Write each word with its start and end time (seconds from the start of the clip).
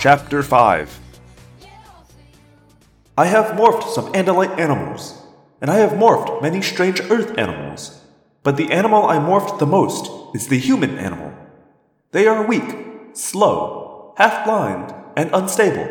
Chapter 0.00 0.42
5 0.42 0.98
I 3.18 3.26
have 3.26 3.54
morphed 3.54 3.92
some 3.92 4.10
Andalite 4.14 4.58
animals, 4.58 5.26
and 5.60 5.70
I 5.70 5.76
have 5.76 5.90
morphed 5.90 6.40
many 6.40 6.62
strange 6.62 7.02
earth 7.10 7.36
animals. 7.36 8.02
But 8.42 8.56
the 8.56 8.72
animal 8.72 9.04
I 9.04 9.18
morphed 9.18 9.58
the 9.58 9.66
most 9.66 10.10
is 10.34 10.48
the 10.48 10.56
human 10.56 10.96
animal. 10.96 11.34
They 12.12 12.26
are 12.26 12.46
weak, 12.46 12.64
slow, 13.12 14.14
half 14.16 14.46
blind, 14.46 14.94
and 15.18 15.28
unstable. 15.34 15.86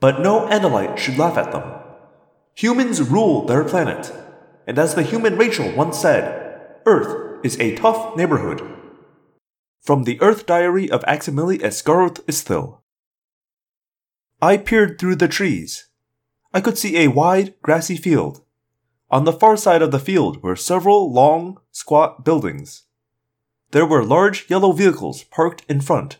But 0.00 0.22
no 0.22 0.48
Andalite 0.48 0.96
should 0.96 1.18
laugh 1.18 1.36
at 1.36 1.52
them. 1.52 1.70
Humans 2.54 3.02
rule 3.02 3.44
their 3.44 3.64
planet, 3.64 4.10
and 4.66 4.78
as 4.78 4.94
the 4.94 5.02
human 5.02 5.36
Rachel 5.36 5.70
once 5.76 5.98
said, 5.98 6.80
Earth 6.86 7.44
is 7.44 7.60
a 7.60 7.76
tough 7.76 8.16
neighborhood. 8.16 8.62
From 9.82 10.04
the 10.04 10.18
Earth 10.22 10.46
Diary 10.46 10.90
of 10.90 11.04
Aximili 11.04 11.60
Esgarrouth 11.60 12.24
Isthill. 12.24 12.78
I 14.40 14.58
peered 14.58 14.98
through 14.98 15.16
the 15.16 15.28
trees. 15.28 15.88
I 16.52 16.60
could 16.60 16.76
see 16.76 16.98
a 16.98 17.08
wide, 17.08 17.54
grassy 17.62 17.96
field. 17.96 18.42
On 19.10 19.24
the 19.24 19.32
far 19.32 19.56
side 19.56 19.82
of 19.82 19.92
the 19.92 19.98
field 19.98 20.42
were 20.42 20.56
several 20.56 21.12
long, 21.12 21.58
squat 21.70 22.24
buildings. 22.24 22.84
There 23.70 23.86
were 23.86 24.04
large 24.04 24.48
yellow 24.50 24.72
vehicles 24.72 25.24
parked 25.24 25.62
in 25.68 25.80
front. 25.80 26.18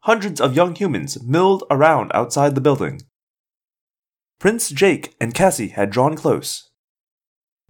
Hundreds 0.00 0.40
of 0.40 0.56
young 0.56 0.74
humans 0.74 1.22
milled 1.22 1.64
around 1.70 2.10
outside 2.14 2.54
the 2.54 2.60
building. 2.60 3.02
Prince 4.38 4.70
Jake 4.70 5.14
and 5.20 5.32
Cassie 5.32 5.68
had 5.68 5.90
drawn 5.90 6.16
close. 6.16 6.70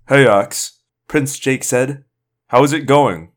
Hey, 0.09 0.27
Ax, 0.27 0.81
Prince 1.09 1.39
Jake 1.39 1.63
said. 1.63 2.05
How 2.49 2.65
is 2.65 2.73
it 2.73 2.87
going? 2.87 3.31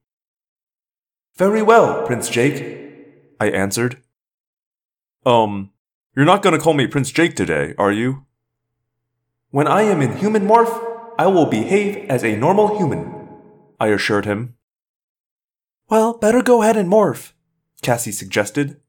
Very 1.35 1.61
well, 1.61 2.05
Prince 2.05 2.29
Jake, 2.29 2.79
I 3.39 3.49
answered. 3.49 4.01
Um, 5.25 5.71
you're 6.17 6.25
not 6.25 6.41
gonna 6.41 6.57
call 6.57 6.73
me 6.73 6.87
Prince 6.87 7.11
Jake 7.11 7.35
today, 7.35 7.75
are 7.77 7.91
you? 7.91 8.25
When 9.51 9.67
I 9.67 9.83
am 9.83 10.01
in 10.01 10.17
human 10.17 10.47
morph, 10.47 10.83
I 11.19 11.27
will 11.27 11.45
behave 11.45 12.09
as 12.09 12.23
a 12.23 12.35
normal 12.35 12.75
human, 12.75 13.29
I 13.79 13.89
assured 13.89 14.25
him. 14.25 14.55
Well, 15.89 16.17
better 16.17 16.41
go 16.41 16.63
ahead 16.63 16.75
and 16.75 16.91
morph, 16.91 17.33
Cassie 17.83 18.11
suggested. 18.11 18.81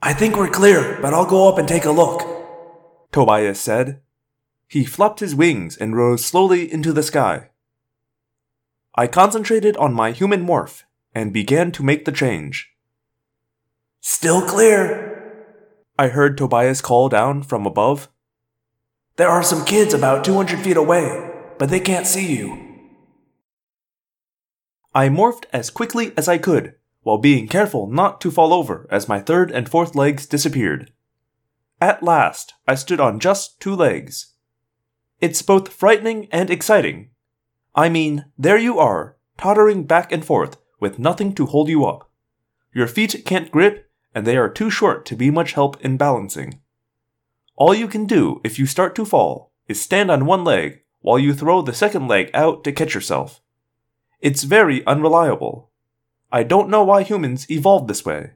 I 0.00 0.14
think 0.14 0.36
we're 0.36 0.48
clear, 0.48 0.98
but 1.02 1.12
I'll 1.12 1.26
go 1.26 1.50
up 1.50 1.58
and 1.58 1.68
take 1.68 1.84
a 1.84 1.90
look, 1.90 2.22
Tobias 3.12 3.60
said. 3.60 4.00
He 4.68 4.86
flapped 4.86 5.20
his 5.20 5.34
wings 5.34 5.76
and 5.76 5.94
rose 5.94 6.24
slowly 6.24 6.72
into 6.72 6.94
the 6.94 7.02
sky. 7.02 7.50
I 8.94 9.06
concentrated 9.06 9.76
on 9.76 9.92
my 9.92 10.12
human 10.12 10.46
morph 10.46 10.84
and 11.14 11.30
began 11.30 11.72
to 11.72 11.82
make 11.82 12.06
the 12.06 12.12
change. 12.12 12.70
Still 14.00 14.40
clear, 14.40 15.17
I 15.98 16.08
heard 16.08 16.38
Tobias 16.38 16.80
call 16.80 17.08
down 17.08 17.42
from 17.42 17.66
above. 17.66 18.08
There 19.16 19.28
are 19.28 19.42
some 19.42 19.64
kids 19.64 19.92
about 19.92 20.24
200 20.24 20.60
feet 20.60 20.76
away, 20.76 21.28
but 21.58 21.70
they 21.70 21.80
can't 21.80 22.06
see 22.06 22.36
you. 22.36 22.66
I 24.94 25.08
morphed 25.08 25.46
as 25.52 25.70
quickly 25.70 26.12
as 26.16 26.28
I 26.28 26.38
could, 26.38 26.76
while 27.02 27.18
being 27.18 27.48
careful 27.48 27.88
not 27.88 28.20
to 28.20 28.30
fall 28.30 28.54
over 28.54 28.86
as 28.90 29.08
my 29.08 29.18
third 29.18 29.50
and 29.50 29.68
fourth 29.68 29.96
legs 29.96 30.24
disappeared. 30.24 30.92
At 31.80 32.02
last, 32.02 32.54
I 32.68 32.76
stood 32.76 33.00
on 33.00 33.18
just 33.18 33.60
two 33.60 33.74
legs. 33.74 34.34
It's 35.20 35.42
both 35.42 35.72
frightening 35.72 36.28
and 36.30 36.48
exciting. 36.48 37.10
I 37.74 37.88
mean, 37.88 38.26
there 38.38 38.56
you 38.56 38.78
are, 38.78 39.16
tottering 39.36 39.82
back 39.82 40.12
and 40.12 40.24
forth, 40.24 40.58
with 40.78 41.00
nothing 41.00 41.34
to 41.34 41.46
hold 41.46 41.68
you 41.68 41.84
up. 41.84 42.08
Your 42.72 42.86
feet 42.86 43.22
can't 43.24 43.50
grip, 43.50 43.87
and 44.18 44.26
they 44.26 44.36
are 44.36 44.48
too 44.48 44.68
short 44.68 45.06
to 45.06 45.14
be 45.14 45.30
much 45.30 45.52
help 45.52 45.80
in 45.80 45.96
balancing. 45.96 46.58
All 47.54 47.72
you 47.72 47.86
can 47.86 48.04
do 48.04 48.40
if 48.42 48.58
you 48.58 48.66
start 48.66 48.96
to 48.96 49.04
fall 49.04 49.52
is 49.68 49.80
stand 49.80 50.10
on 50.10 50.26
one 50.26 50.42
leg 50.42 50.82
while 51.02 51.20
you 51.20 51.32
throw 51.32 51.62
the 51.62 51.72
second 51.72 52.08
leg 52.08 52.28
out 52.34 52.64
to 52.64 52.72
catch 52.72 52.94
yourself. 52.94 53.40
It's 54.18 54.42
very 54.42 54.84
unreliable. 54.86 55.70
I 56.32 56.42
don't 56.42 56.68
know 56.68 56.82
why 56.82 57.04
humans 57.04 57.48
evolved 57.48 57.86
this 57.86 58.04
way. 58.04 58.32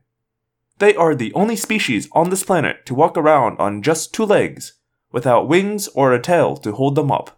They 0.79 0.95
are 0.95 1.17
the 1.17 1.35
only 1.35 1.57
species 1.57 2.09
on 2.13 2.31
this 2.31 2.45
planet 2.45 2.87
to 2.87 2.95
walk 2.95 3.19
around 3.19 3.59
on 3.59 3.83
just 3.83 4.15
two 4.15 4.25
legs, 4.25 4.75
without 5.11 5.49
wings 5.49 5.89
or 5.97 6.13
a 6.13 6.23
tail 6.23 6.57
to 6.59 6.71
hold 6.71 6.95
them 6.95 7.11
up. 7.11 7.37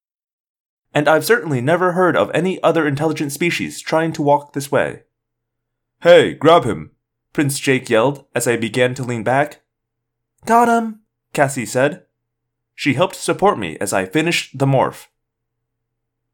And 0.92 1.08
I've 1.08 1.24
certainly 1.24 1.62
never 1.62 1.92
heard 1.92 2.14
of 2.14 2.30
any 2.34 2.62
other 2.62 2.86
intelligent 2.86 3.32
species 3.32 3.80
trying 3.80 4.12
to 4.12 4.22
walk 4.22 4.52
this 4.52 4.70
way. 4.70 5.04
Hey, 6.02 6.34
grab 6.34 6.64
him! 6.64 6.90
Prince 7.34 7.58
Jake 7.58 7.90
yelled 7.90 8.24
as 8.32 8.46
I 8.46 8.56
began 8.56 8.94
to 8.94 9.02
lean 9.02 9.24
back. 9.24 9.60
Got 10.46 10.68
him, 10.68 11.00
Cassie 11.32 11.66
said. 11.66 12.04
She 12.76 12.94
helped 12.94 13.16
support 13.16 13.58
me 13.58 13.76
as 13.80 13.92
I 13.92 14.06
finished 14.06 14.56
the 14.56 14.66
morph. 14.66 15.08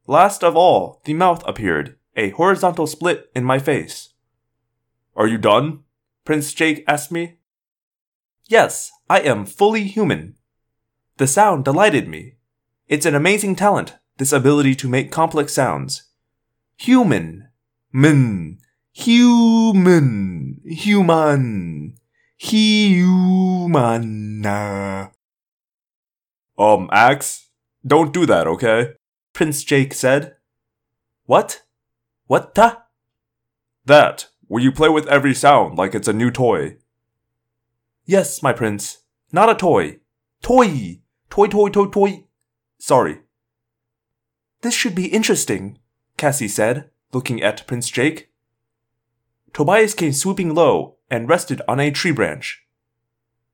Last 0.05 0.43
of 0.43 0.55
all, 0.55 1.01
the 1.05 1.15
mouth 1.15 1.43
appeared, 1.47 1.97
a 2.15 2.29
horizontal 2.29 2.85
split 2.85 3.31
in 3.35 3.43
my 3.43 3.57
face. 3.57 4.09
Are 5.15 5.27
you 5.27 5.39
done? 5.39 5.79
Prince 6.23 6.53
Jake 6.53 6.83
asked 6.87 7.11
me. 7.11 7.37
Yes, 8.47 8.91
I 9.09 9.21
am 9.21 9.45
fully 9.45 9.85
human. 9.85 10.35
The 11.17 11.25
sound 11.25 11.65
delighted 11.65 12.07
me. 12.07 12.35
It's 12.87 13.07
an 13.07 13.15
amazing 13.15 13.55
talent, 13.55 13.97
this 14.17 14.31
ability 14.31 14.75
to 14.75 14.89
make 14.89 15.11
complex 15.11 15.53
sounds. 15.53 16.03
Human. 16.77 17.47
Min. 17.91 18.59
Human. 18.93 20.61
Human. 20.65 21.95
Human. 22.37 24.45
Um, 26.57 26.89
Ax, 26.91 27.49
don't 27.85 28.13
do 28.13 28.25
that, 28.25 28.47
okay? 28.47 28.93
Prince 29.33 29.63
Jake 29.63 29.93
said. 29.93 30.35
What? 31.25 31.63
What 32.27 32.55
the? 32.55 32.77
That, 33.85 34.27
where 34.47 34.61
you 34.61 34.71
play 34.71 34.89
with 34.89 35.07
every 35.07 35.33
sound 35.33 35.77
like 35.77 35.95
it's 35.95 36.07
a 36.07 36.13
new 36.13 36.31
toy. 36.31 36.77
Yes, 38.05 38.43
my 38.43 38.53
prince. 38.53 38.99
Not 39.31 39.49
a 39.49 39.55
toy. 39.55 39.99
Toy. 40.41 40.99
Toy, 41.29 41.47
toy, 41.47 41.69
toy, 41.69 41.85
toy. 41.85 42.25
Sorry. 42.77 43.19
This 44.61 44.73
should 44.73 44.95
be 44.95 45.07
interesting, 45.07 45.79
Cassie 46.17 46.47
said, 46.47 46.89
looking 47.13 47.41
at 47.41 47.65
Prince 47.67 47.89
Jake. 47.89 48.30
Tobias 49.53 49.93
came 49.93 50.13
swooping 50.13 50.53
low 50.53 50.97
and 51.09 51.27
rested 51.27 51.61
on 51.67 51.79
a 51.79 51.91
tree 51.91 52.11
branch. 52.11 52.63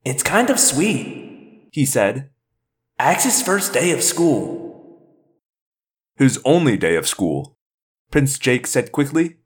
It's 0.06 0.24
kind 0.24 0.50
of 0.50 0.60
sweet, 0.60 1.70
he 1.72 1.86
said. 1.86 2.30
Ax's 3.00 3.42
first 3.42 3.74
day 3.74 3.92
of 3.92 4.04
school. 4.04 4.68
His 6.16 6.40
only 6.46 6.78
day 6.78 6.96
of 6.96 7.08
school, 7.08 7.58
Prince 8.10 8.40
Jake 8.40 8.66
said 8.66 8.92
quickly. 8.92 9.38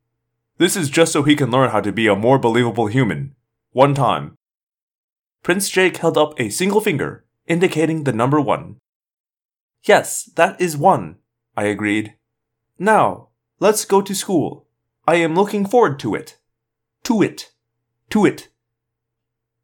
This 0.57 0.75
is 0.75 0.90
just 0.90 1.11
so 1.11 1.23
he 1.23 1.35
can 1.35 1.51
learn 1.51 1.72
how 1.72 1.81
to 1.81 1.91
be 1.91 2.07
a 2.07 2.16
more 2.16 2.38
believable 2.38 2.88
human. 2.88 3.35
One 3.72 3.95
time. 3.95 4.35
Prince 5.44 5.69
Jake 5.69 5.97
held 5.97 6.17
up 6.17 6.40
a 6.40 6.50
single 6.50 6.81
finger, 6.81 7.25
indicating 7.47 8.03
the 8.03 8.13
number 8.13 8.40
one. 8.40 8.78
Yes, 9.84 10.29
that 10.35 10.61
is 10.61 10.78
one, 10.78 11.16
I 11.57 11.66
agreed. 11.66 12.16
Now, 12.78 13.29
let's 13.59 13.85
go 13.85 14.01
to 14.01 14.13
school. 14.13 14.67
I 15.07 15.16
am 15.16 15.34
looking 15.34 15.66
forward 15.66 15.97
to 15.99 16.14
it. 16.14 16.37
To 17.03 17.22
it. 17.22 17.52
To 18.09 18.26
it. 18.26 18.50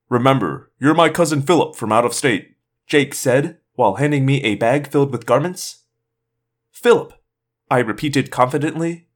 Remember, 0.09 0.71
you're 0.79 0.93
my 0.93 1.09
cousin 1.09 1.41
Philip 1.41 1.75
from 1.75 1.91
out 1.91 2.05
of 2.05 2.13
state, 2.13 2.55
Jake 2.87 3.13
said 3.13 3.59
while 3.77 3.95
handing 3.95 4.25
me 4.25 4.43
a 4.43 4.55
bag 4.55 4.89
filled 4.89 5.11
with 5.11 5.27
garments. 5.27 5.83
Philip, 6.71 7.13
I 7.69 7.77
repeated 7.77 8.31
confidently. 8.31 9.07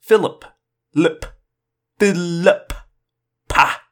Philip. 0.00 0.44
Lip. 0.94 1.26
Philip. 1.98 2.72
Pa. 3.48 3.82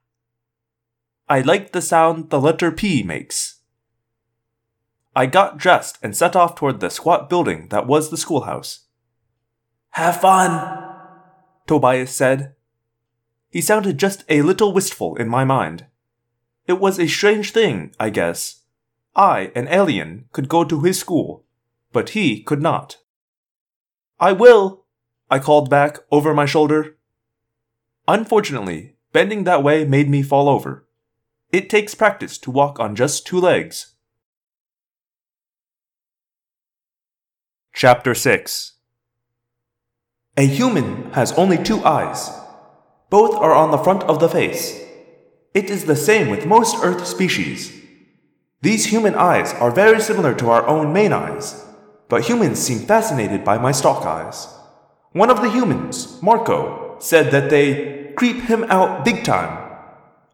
I 1.28 1.40
liked 1.42 1.74
the 1.74 1.82
sound 1.82 2.30
the 2.30 2.40
letter 2.40 2.72
P 2.72 3.02
makes. 3.02 3.60
I 5.14 5.26
got 5.26 5.58
dressed 5.58 5.98
and 6.02 6.16
set 6.16 6.34
off 6.34 6.54
toward 6.54 6.80
the 6.80 6.88
squat 6.88 7.28
building 7.28 7.68
that 7.68 7.86
was 7.86 8.08
the 8.08 8.16
schoolhouse. 8.16 8.86
Have 9.90 10.22
fun, 10.22 10.86
Tobias 11.66 12.16
said. 12.16 12.54
He 13.52 13.60
sounded 13.60 13.98
just 13.98 14.24
a 14.30 14.40
little 14.40 14.72
wistful 14.72 15.14
in 15.16 15.28
my 15.28 15.44
mind. 15.44 15.84
It 16.66 16.80
was 16.80 16.98
a 16.98 17.06
strange 17.06 17.50
thing, 17.50 17.94
I 18.00 18.08
guess. 18.08 18.62
I, 19.14 19.52
an 19.54 19.68
alien, 19.68 20.24
could 20.32 20.48
go 20.48 20.64
to 20.64 20.80
his 20.80 20.98
school, 20.98 21.44
but 21.92 22.10
he 22.10 22.42
could 22.42 22.62
not. 22.62 22.96
I 24.18 24.32
will, 24.32 24.86
I 25.30 25.38
called 25.38 25.68
back 25.68 25.98
over 26.10 26.32
my 26.32 26.46
shoulder. 26.46 26.96
Unfortunately, 28.08 28.96
bending 29.12 29.44
that 29.44 29.62
way 29.62 29.84
made 29.84 30.08
me 30.08 30.22
fall 30.22 30.48
over. 30.48 30.86
It 31.52 31.68
takes 31.68 31.94
practice 31.94 32.38
to 32.38 32.50
walk 32.50 32.80
on 32.80 32.96
just 32.96 33.26
two 33.26 33.38
legs. 33.38 33.92
Chapter 37.74 38.14
6 38.14 38.72
A 40.38 40.46
human 40.46 41.12
has 41.12 41.32
only 41.32 41.62
two 41.62 41.84
eyes. 41.84 42.41
Both 43.12 43.34
are 43.34 43.52
on 43.52 43.70
the 43.70 43.84
front 43.84 44.04
of 44.04 44.20
the 44.20 44.28
face. 44.30 44.80
It 45.52 45.68
is 45.68 45.84
the 45.84 45.96
same 45.96 46.30
with 46.30 46.46
most 46.46 46.82
Earth 46.82 47.06
species. 47.06 47.70
These 48.62 48.86
human 48.86 49.14
eyes 49.14 49.52
are 49.52 49.70
very 49.70 50.00
similar 50.00 50.34
to 50.36 50.48
our 50.48 50.66
own 50.66 50.94
main 50.94 51.12
eyes, 51.12 51.62
but 52.08 52.24
humans 52.24 52.58
seem 52.58 52.78
fascinated 52.78 53.44
by 53.44 53.58
my 53.58 53.70
stalk 53.70 54.06
eyes. 54.06 54.48
One 55.12 55.28
of 55.28 55.42
the 55.42 55.50
humans, 55.50 56.22
Marco, 56.22 56.96
said 57.00 57.30
that 57.32 57.50
they 57.50 58.14
creep 58.16 58.44
him 58.44 58.64
out 58.70 59.04
big 59.04 59.24
time. 59.24 59.60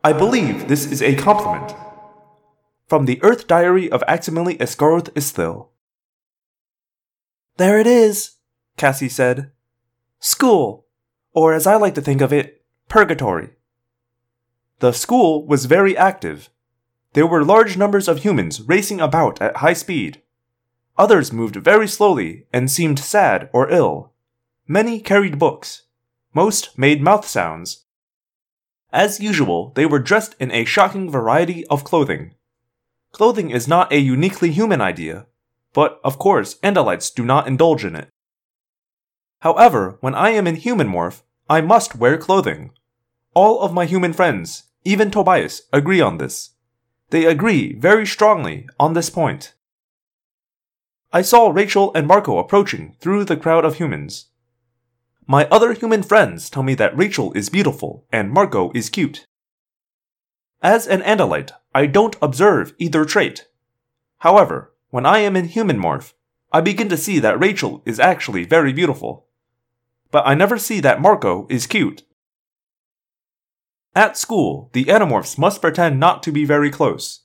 I 0.05 0.13
believe 0.13 0.69
this 0.69 0.87
is 0.87 1.03
a 1.03 1.17
compliment. 1.17 1.75
From 2.87 3.07
the 3.07 3.19
Earth 3.25 3.49
Diary 3.49 3.91
of 3.91 4.05
Aximili 4.07 4.57
Esgarrouth 4.59 5.11
Isthill. 5.15 5.67
There 7.57 7.81
it 7.81 7.89
is, 7.89 8.37
Cassie 8.77 9.09
said. 9.09 9.51
School, 10.21 10.87
or 11.33 11.55
as 11.55 11.67
I 11.67 11.75
like 11.75 11.97
to 11.97 12.01
think 12.01 12.21
of 12.21 12.33
it, 12.33 12.58
purgatory. 12.89 13.51
The 14.81 14.93
school 14.93 15.47
was 15.47 15.67
very 15.67 15.97
active. 15.97 16.51
There 17.13 17.27
were 17.27 17.45
large 17.45 17.77
numbers 17.77 18.09
of 18.09 18.19
humans 18.19 18.61
racing 18.63 19.01
about 19.01 19.41
at 19.43 19.57
high 19.59 19.73
speed. 19.73 20.23
Others 20.97 21.33
moved 21.33 21.57
very 21.57 21.89
slowly 21.89 22.47
and 22.53 22.71
seemed 22.71 22.99
sad 22.99 23.51
or 23.53 23.71
ill. 23.71 24.13
Many 24.67 25.01
carried 25.01 25.39
books. 25.39 25.85
Most 26.35 26.79
made 26.79 27.03
mouth 27.03 27.27
sounds. 27.27 27.85
As 28.93 29.21
usual, 29.21 29.73
they 29.75 29.87
were 29.87 29.99
dressed 29.99 30.35
in 30.39 30.51
a 30.51 30.65
shocking 30.65 31.11
variety 31.11 31.67
of 31.67 31.85
clothing. 31.85 32.35
Clothing 33.13 33.51
is 33.51 33.69
not 33.69 33.93
a 33.93 33.99
uniquely 33.99 34.51
human 34.51 34.81
idea, 34.81 35.27
but 35.73 36.01
of 36.05 36.19
course, 36.19 36.57
Andalites 36.63 37.13
do 37.15 37.25
not 37.25 37.47
indulge 37.47 37.85
in 37.85 37.95
it. 37.95 38.09
However, 39.41 39.99
when 40.01 40.15
I 40.15 40.31
am 40.31 40.47
in 40.47 40.57
human 40.57 40.89
morph, 40.89 41.23
I 41.49 41.61
must 41.61 41.95
wear 41.95 42.19
clothing. 42.19 42.73
All 43.41 43.61
of 43.61 43.73
my 43.73 43.85
human 43.85 44.13
friends, 44.13 44.65
even 44.83 45.13
Tobias, 45.13 45.63
agree 45.73 46.01
on 46.01 46.19
this. 46.19 46.55
They 47.11 47.25
agree 47.25 47.73
very 47.73 48.05
strongly 48.05 48.67
on 48.81 48.95
this 48.95 49.11
point. 49.11 49.55
I 51.13 51.23
saw 51.23 51.51
Rachel 51.51 51.93
and 51.95 52.09
Marco 52.09 52.39
approaching 52.39 52.97
through 52.99 53.27
the 53.27 53.37
crowd 53.37 53.65
of 53.65 53.77
humans. 53.77 54.31
My 55.29 55.47
other 55.53 55.73
human 55.73 56.03
friends 56.03 56.51
tell 56.51 56.65
me 56.65 56.75
that 56.75 56.99
Rachel 56.99 57.33
is 57.35 57.49
beautiful 57.49 58.05
and 58.11 58.33
Marco 58.33 58.73
is 58.75 58.91
cute. 58.91 59.25
As 60.61 60.89
an 60.89 61.03
Andalite, 61.03 61.53
I 61.73 61.87
don't 61.87 62.17
observe 62.21 62.75
either 62.79 63.05
trait. 63.05 63.47
However, 64.27 64.73
when 64.91 65.07
I 65.07 65.21
am 65.21 65.37
in 65.37 65.45
human 65.45 65.79
morph, 65.79 66.13
I 66.51 66.61
begin 66.61 66.89
to 66.89 66.97
see 66.97 67.21
that 67.21 67.39
Rachel 67.39 67.83
is 67.85 68.01
actually 68.01 68.45
very 68.45 68.73
beautiful. 68.73 69.29
But 70.11 70.27
I 70.27 70.35
never 70.35 70.59
see 70.59 70.81
that 70.81 71.01
Marco 71.01 71.47
is 71.49 71.69
cute. 71.69 72.03
At 73.99 74.17
school, 74.17 74.71
the 74.75 74.85
Animorphs 74.85 75.37
must 75.39 75.61
pretend 75.61 75.99
not 75.99 76.23
to 76.23 76.31
be 76.31 76.45
very 76.45 76.71
close. 76.71 77.23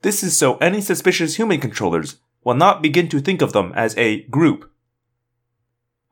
This 0.00 0.22
is 0.22 0.34
so 0.34 0.56
any 0.56 0.80
suspicious 0.80 1.36
human 1.36 1.60
controllers 1.60 2.16
will 2.42 2.54
not 2.54 2.80
begin 2.80 3.10
to 3.10 3.20
think 3.20 3.42
of 3.42 3.52
them 3.52 3.70
as 3.76 3.94
a 3.98 4.22
group. 4.22 4.72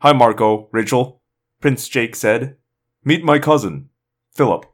Hi, 0.01 0.13
Marco, 0.13 0.69
Rachel, 0.73 1.23
Prince 1.63 1.89
Jake 1.89 2.15
said. 2.17 2.59
Meet 3.03 3.25
my 3.25 3.39
cousin, 3.39 3.89
Philip. 4.35 4.67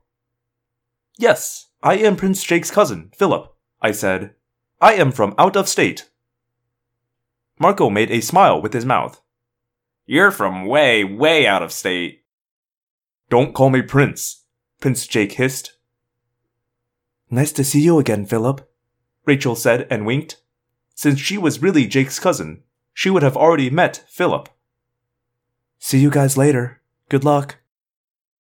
Yes, 1.17 1.69
I 1.81 1.99
am 1.99 2.17
Prince 2.17 2.43
Jake's 2.43 2.73
cousin, 2.73 3.13
Philip, 3.17 3.55
I 3.81 3.93
said. 3.93 4.35
I 4.81 4.95
am 4.95 5.13
from 5.13 5.37
out 5.39 5.55
of 5.55 5.69
state. 5.69 6.11
Marco 7.57 7.89
made 7.89 8.11
a 8.11 8.21
smile 8.21 8.61
with 8.61 8.73
his 8.73 8.85
mouth. 8.85 9.23
You're 10.07 10.33
from 10.33 10.67
way, 10.67 11.05
way 11.05 11.47
out 11.47 11.63
of 11.63 11.71
state. 11.71 12.25
Don't 13.29 13.55
call 13.55 13.71
me 13.71 13.81
Prince, 13.81 14.40
Prince 14.81 15.07
Jake 15.07 15.33
hissed. 15.33 15.75
Nice 17.31 17.53
to 17.53 17.65
see 17.65 17.81
you 17.81 17.99
again, 17.99 18.25
Philip, 18.25 18.67
Rachel 19.27 19.55
said 19.55 19.87
and 19.91 20.07
winked. 20.07 20.41
Since 20.95 21.21
she 21.21 21.37
was 21.37 21.63
really 21.63 21.87
Jake's 21.87 22.19
cousin, 22.19 22.63
she 22.95 23.11
would 23.11 23.23
have 23.23 23.37
already 23.37 23.69
met 23.71 24.05
Philip. 24.09 24.49
See 25.79 25.99
you 25.99 26.11
guys 26.11 26.37
later. 26.37 26.81
Good 27.11 27.25
luck. 27.25 27.59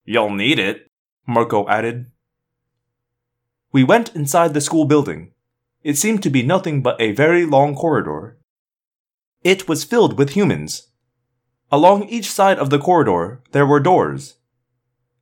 You'll 0.05 0.31
need 0.31 0.59
it, 0.59 0.91
Marco 1.27 1.69
added. 1.69 2.11
We 3.71 3.85
went 3.85 4.15
inside 4.17 4.55
the 4.55 4.61
school 4.61 4.87
building. 4.87 5.33
It 5.83 5.99
seemed 5.99 6.23
to 6.23 6.31
be 6.31 6.43
nothing 6.43 6.83
but 6.83 7.01
a 7.01 7.13
very 7.13 7.45
long 7.45 7.75
corridor. 7.75 8.39
It 9.45 9.69
was 9.69 9.85
filled 9.85 10.19
with 10.19 10.31
humans. 10.31 10.89
Along 11.71 12.09
each 12.09 12.31
side 12.31 12.59
of 12.59 12.71
the 12.71 12.79
corridor, 12.79 13.43
there 13.53 13.67
were 13.67 13.81
doors. 13.81 14.37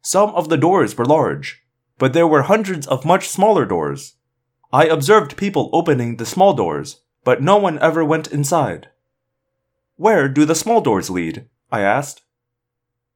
Some 0.09 0.31
of 0.31 0.49
the 0.49 0.57
doors 0.57 0.97
were 0.97 1.05
large, 1.05 1.63
but 1.99 2.15
there 2.15 2.27
were 2.27 2.45
hundreds 2.45 2.87
of 2.87 3.05
much 3.05 3.29
smaller 3.29 3.67
doors. 3.67 4.15
I 4.73 4.87
observed 4.87 5.37
people 5.37 5.69
opening 5.75 6.17
the 6.17 6.25
small 6.25 6.55
doors, 6.55 7.03
but 7.25 7.43
no 7.43 7.59
one 7.59 7.79
ever 7.81 8.03
went 8.03 8.29
inside. 8.29 8.89
Where 9.97 10.27
do 10.27 10.47
the 10.47 10.55
small 10.55 10.81
doors 10.81 11.11
lead? 11.11 11.47
I 11.71 11.83
asked. 11.83 12.23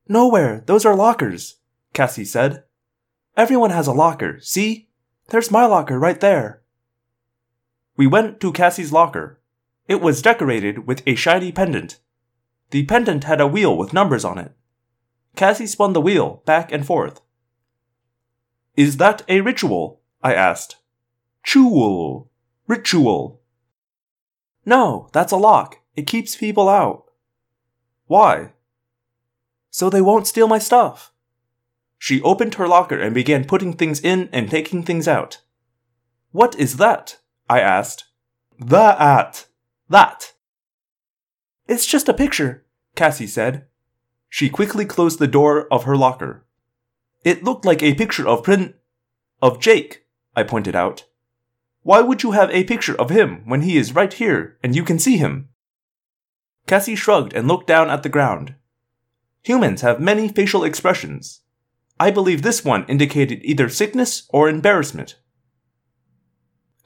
Nowhere, 0.06 0.64
those 0.66 0.84
are 0.84 0.94
lockers, 0.94 1.56
Cassie 1.94 2.26
said. 2.26 2.64
Everyone 3.38 3.70
has 3.70 3.86
a 3.86 3.94
locker, 3.94 4.38
see? 4.42 4.90
There's 5.28 5.50
my 5.50 5.64
locker 5.64 5.98
right 5.98 6.20
there. 6.20 6.60
We 7.96 8.06
went 8.06 8.38
to 8.40 8.52
Cassie's 8.52 8.92
locker. 8.92 9.40
It 9.88 10.02
was 10.02 10.20
decorated 10.20 10.86
with 10.86 11.02
a 11.06 11.14
shiny 11.14 11.52
pendant. 11.52 12.00
The 12.68 12.84
pendant 12.84 13.24
had 13.24 13.40
a 13.40 13.46
wheel 13.46 13.78
with 13.78 13.94
numbers 13.94 14.26
on 14.26 14.36
it. 14.36 14.54
Cassie 15.36 15.66
spun 15.66 15.92
the 15.92 16.00
wheel 16.00 16.42
back 16.44 16.70
and 16.72 16.86
forth. 16.86 17.20
Is 18.76 18.98
that 18.98 19.22
a 19.28 19.40
ritual? 19.40 20.00
I 20.22 20.34
asked. 20.34 20.76
Chewel. 21.44 22.30
Ritual. 22.66 23.40
No, 24.64 25.08
that's 25.12 25.32
a 25.32 25.36
lock. 25.36 25.78
It 25.96 26.06
keeps 26.06 26.36
people 26.36 26.68
out. 26.68 27.04
Why? 28.06 28.52
So 29.70 29.90
they 29.90 30.00
won't 30.00 30.26
steal 30.26 30.48
my 30.48 30.58
stuff. 30.58 31.12
She 31.98 32.22
opened 32.22 32.54
her 32.54 32.68
locker 32.68 33.00
and 33.00 33.14
began 33.14 33.44
putting 33.44 33.74
things 33.74 34.00
in 34.00 34.28
and 34.32 34.50
taking 34.50 34.82
things 34.82 35.06
out. 35.06 35.40
What 36.30 36.58
is 36.58 36.76
that? 36.78 37.18
I 37.48 37.60
asked. 37.60 38.04
That. 38.58 39.00
At 39.00 39.46
that. 39.88 40.32
It's 41.68 41.86
just 41.86 42.08
a 42.08 42.14
picture, 42.14 42.64
Cassie 42.96 43.26
said. 43.26 43.66
She 44.34 44.48
quickly 44.48 44.86
closed 44.86 45.18
the 45.18 45.26
door 45.26 45.70
of 45.70 45.84
her 45.84 45.94
locker. 45.94 46.46
It 47.22 47.44
looked 47.44 47.66
like 47.66 47.82
a 47.82 47.92
picture 47.92 48.26
of 48.26 48.42
Prin. 48.42 48.72
of 49.42 49.60
Jake, 49.60 50.06
I 50.34 50.42
pointed 50.42 50.74
out. 50.74 51.04
Why 51.82 52.00
would 52.00 52.22
you 52.22 52.30
have 52.30 52.48
a 52.50 52.64
picture 52.64 52.98
of 52.98 53.10
him 53.10 53.42
when 53.44 53.60
he 53.60 53.76
is 53.76 53.94
right 53.94 54.10
here 54.10 54.56
and 54.62 54.74
you 54.74 54.84
can 54.84 54.98
see 54.98 55.18
him? 55.18 55.50
Cassie 56.66 56.96
shrugged 56.96 57.34
and 57.34 57.46
looked 57.46 57.66
down 57.66 57.90
at 57.90 58.02
the 58.02 58.08
ground. 58.08 58.54
Humans 59.42 59.82
have 59.82 60.00
many 60.00 60.28
facial 60.28 60.64
expressions. 60.64 61.42
I 62.00 62.10
believe 62.10 62.40
this 62.40 62.64
one 62.64 62.86
indicated 62.86 63.40
either 63.42 63.68
sickness 63.68 64.26
or 64.30 64.48
embarrassment. 64.48 65.18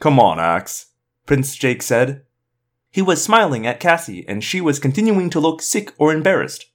Come 0.00 0.18
on, 0.18 0.40
Ax, 0.40 0.86
Prince 1.26 1.54
Jake 1.54 1.82
said. 1.82 2.24
He 2.90 3.02
was 3.02 3.22
smiling 3.22 3.68
at 3.68 3.78
Cassie, 3.78 4.26
and 4.26 4.42
she 4.42 4.60
was 4.60 4.80
continuing 4.80 5.30
to 5.30 5.38
look 5.38 5.62
sick 5.62 5.92
or 5.96 6.12
embarrassed. 6.12 6.72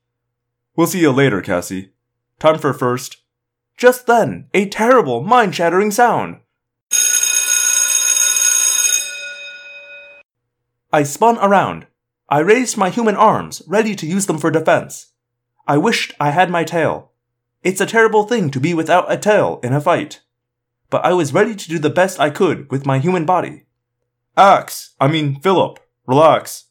We'll 0.75 0.88
see 0.88 1.01
you 1.01 1.12
later, 1.12 1.42
Cassie. 1.42 1.92
Time 2.40 2.58
for 2.58 2.74
first. 2.74 3.18
Just 3.78 4.08
then, 4.08 4.48
a 4.54 4.68
terrible, 4.68 5.22
mind 5.22 5.56
shattering 5.56 5.92
sound. 5.92 6.40
I 10.94 11.04
spun 11.04 11.38
around. 11.40 11.88
I 12.30 12.40
raised 12.40 12.78
my 12.78 12.90
human 12.90 13.16
arms, 13.16 13.62
ready 13.68 13.96
to 13.96 14.06
use 14.06 14.25
them 14.25 14.38
for 14.38 14.51
defense. 14.51 15.08
I 15.68 15.78
wished 15.78 16.13
I 16.20 16.32
had 16.32 16.50
my 16.50 16.63
tail. 16.63 17.12
It's 17.63 17.82
a 17.82 17.86
terrible 17.86 18.24
thing 18.24 18.50
to 18.51 18.60
be 18.60 18.74
without 18.74 19.12
a 19.12 19.18
tail 19.18 19.60
in 19.63 19.74
a 19.74 19.82
fight. 19.82 20.22
But 20.90 21.06
I 21.06 21.13
was 21.13 21.34
ready 21.34 21.56
to 21.56 21.70
do 21.70 21.80
the 21.80 21.90
best 21.90 22.20
I 22.20 22.30
could 22.30 22.72
with 22.72 22.86
my 22.86 23.00
human 23.00 23.25
body. 23.25 23.66
Ax, 24.36 24.96
I 25.00 25.08
mean, 25.08 25.40
Philip, 25.40 25.80
relax. 26.08 26.66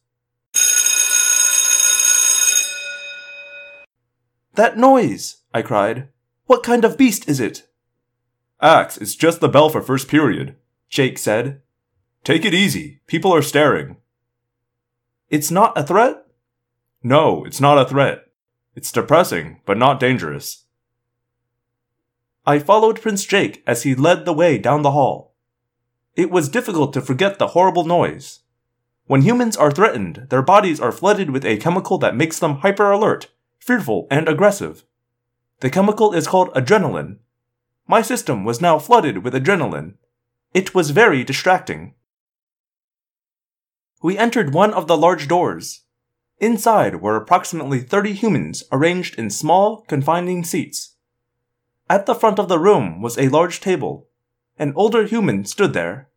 That 4.55 4.77
noise, 4.77 5.39
I 5.55 5.63
cried. 5.63 6.09
What 6.47 6.63
kind 6.63 6.85
of 6.85 6.99
beast 6.99 7.29
is 7.29 7.41
it? 7.41 7.69
Ax, 8.61 8.99
it's 8.99 9.15
just 9.15 9.41
the 9.41 9.49
bell 9.49 9.69
for 9.69 9.81
first 9.81 10.09
period, 10.09 10.57
Jake 10.89 11.19
said. 11.19 11.63
Take 12.25 12.45
it 12.45 12.55
easy. 12.55 13.01
People 13.07 13.33
are 13.35 13.43
staring. 13.43 13.97
It's 15.29 15.51
not 15.51 15.79
a 15.79 15.83
threat? 15.83 16.27
No, 17.03 17.45
it's 17.45 17.61
not 17.61 17.79
a 17.79 17.89
threat. 17.89 18.27
It's 18.75 18.93
depressing, 18.93 19.61
but 19.65 19.79
not 19.79 20.01
dangerous. 20.01 20.65
I 22.47 22.59
followed 22.59 23.01
Prince 23.01 23.25
Jake 23.25 23.63
as 23.67 23.85
he 23.85 23.95
led 23.95 24.25
the 24.25 24.33
way 24.33 24.59
down 24.59 24.83
the 24.83 24.91
hall. 24.91 25.35
It 26.17 26.31
was 26.31 26.49
difficult 26.49 26.93
to 26.95 27.01
forget 27.01 27.39
the 27.39 27.49
horrible 27.49 27.85
noise. 27.85 28.41
When 29.07 29.23
humans 29.23 29.57
are 29.57 29.71
threatened, 29.71 30.27
their 30.31 30.43
bodies 30.43 30.81
are 30.81 30.93
flooded 30.93 31.31
with 31.31 31.45
a 31.45 31.57
chemical 31.57 31.99
that 31.99 32.17
makes 32.17 32.39
them 32.39 32.57
hyper 32.57 32.91
alert, 32.91 33.29
fearful, 33.61 34.07
and 34.11 34.29
aggressive. 34.29 34.85
The 35.61 35.71
chemical 35.71 36.13
is 36.13 36.27
called 36.27 36.53
adrenaline. 36.55 37.19
My 37.87 38.03
system 38.03 38.45
was 38.45 38.61
now 38.61 38.79
flooded 38.79 39.23
with 39.23 39.35
adrenaline. 39.35 39.95
It 40.55 40.75
was 40.75 40.91
very 40.91 41.23
distracting. 41.23 41.95
We 44.03 44.17
entered 44.17 44.55
one 44.55 44.73
of 44.73 44.87
the 44.87 44.97
large 44.97 45.29
doors. 45.29 45.85
Inside 46.39 47.03
were 47.03 47.17
approximately 47.17 47.81
30 47.81 48.15
humans 48.15 48.65
arranged 48.73 49.19
in 49.19 49.29
small, 49.29 49.83
confining 49.83 50.43
seats. 50.43 50.97
At 51.89 52.07
the 52.07 52.15
front 52.15 52.39
of 52.39 52.49
the 52.49 52.59
room 52.59 53.03
was 53.03 53.19
a 53.19 53.29
large 53.29 53.61
table. 53.61 54.09
An 54.59 54.73
older 54.75 55.05
human 55.05 55.45
stood 55.45 55.75
there. 55.75 56.09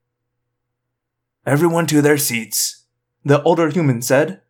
Everyone 1.45 1.87
to 1.87 2.01
their 2.01 2.17
seats, 2.17 2.85
the 3.25 3.43
older 3.43 3.69
human 3.69 4.01
said. 4.01 4.41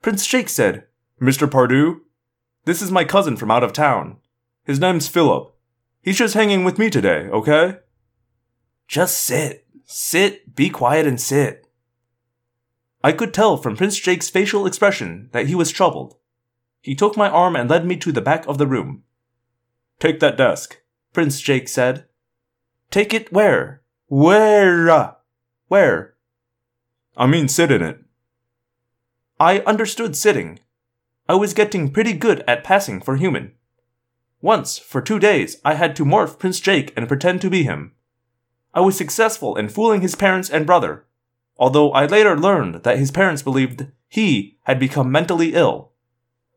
Prince 0.00 0.26
Jake 0.26 0.48
said, 0.48 0.86
Mr. 1.20 1.50
Pardue, 1.50 2.00
this 2.64 2.80
is 2.80 2.90
my 2.90 3.04
cousin 3.04 3.36
from 3.36 3.50
out 3.50 3.62
of 3.62 3.72
town. 3.72 4.16
His 4.64 4.80
name's 4.80 5.08
Philip. 5.08 5.54
He's 6.02 6.18
just 6.18 6.34
hanging 6.34 6.64
with 6.64 6.78
me 6.78 6.88
today, 6.88 7.28
okay? 7.28 7.78
Just 8.88 9.18
sit. 9.18 9.66
Sit, 9.84 10.54
be 10.54 10.70
quiet, 10.70 11.06
and 11.06 11.20
sit. 11.20 11.66
I 13.02 13.12
could 13.12 13.34
tell 13.34 13.56
from 13.56 13.76
Prince 13.76 13.98
Jake's 13.98 14.30
facial 14.30 14.66
expression 14.66 15.28
that 15.32 15.46
he 15.46 15.54
was 15.54 15.70
troubled. 15.70 16.16
He 16.80 16.94
took 16.94 17.16
my 17.16 17.28
arm 17.28 17.56
and 17.56 17.68
led 17.68 17.84
me 17.84 17.96
to 17.96 18.12
the 18.12 18.20
back 18.20 18.46
of 18.46 18.58
the 18.58 18.66
room. 18.66 19.02
Take 19.98 20.20
that 20.20 20.36
desk, 20.36 20.80
Prince 21.12 21.40
Jake 21.40 21.68
said. 21.68 22.06
Take 22.90 23.12
it 23.12 23.32
where? 23.32 23.82
Where? 24.06 25.16
Where? 25.68 26.14
I 27.16 27.26
mean, 27.26 27.48
sit 27.48 27.70
in 27.70 27.82
it. 27.82 28.00
I 29.38 29.58
understood 29.60 30.16
sitting. 30.16 30.60
I 31.30 31.34
was 31.34 31.54
getting 31.54 31.92
pretty 31.92 32.12
good 32.12 32.42
at 32.48 32.64
passing 32.64 33.00
for 33.00 33.14
human. 33.14 33.52
Once, 34.40 34.78
for 34.78 35.00
two 35.00 35.20
days, 35.20 35.58
I 35.64 35.74
had 35.74 35.94
to 35.94 36.04
morph 36.04 36.40
Prince 36.40 36.58
Jake 36.58 36.92
and 36.96 37.06
pretend 37.06 37.40
to 37.42 37.48
be 37.48 37.62
him. 37.62 37.92
I 38.74 38.80
was 38.80 38.98
successful 38.98 39.54
in 39.54 39.68
fooling 39.68 40.00
his 40.00 40.16
parents 40.16 40.50
and 40.50 40.66
brother, 40.66 41.06
although 41.56 41.92
I 41.92 42.06
later 42.06 42.36
learned 42.36 42.82
that 42.82 42.98
his 42.98 43.12
parents 43.12 43.42
believed 43.42 43.86
he 44.08 44.58
had 44.64 44.80
become 44.80 45.12
mentally 45.12 45.54
ill. 45.54 45.92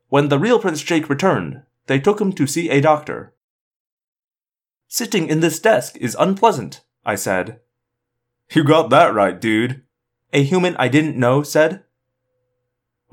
When 0.08 0.28
the 0.28 0.40
real 0.40 0.58
Prince 0.58 0.82
Jake 0.82 1.08
returned, 1.08 1.62
they 1.86 2.00
took 2.00 2.20
him 2.20 2.32
to 2.32 2.44
see 2.44 2.68
a 2.68 2.80
doctor. 2.80 3.32
Sitting 4.88 5.28
in 5.28 5.38
this 5.38 5.60
desk 5.60 5.96
is 5.98 6.16
unpleasant, 6.18 6.80
I 7.06 7.14
said. 7.14 7.60
You 8.50 8.64
got 8.64 8.90
that 8.90 9.14
right, 9.14 9.40
dude. 9.40 9.82
A 10.32 10.42
human 10.42 10.74
I 10.78 10.88
didn't 10.88 11.16
know 11.16 11.44
said. 11.44 11.84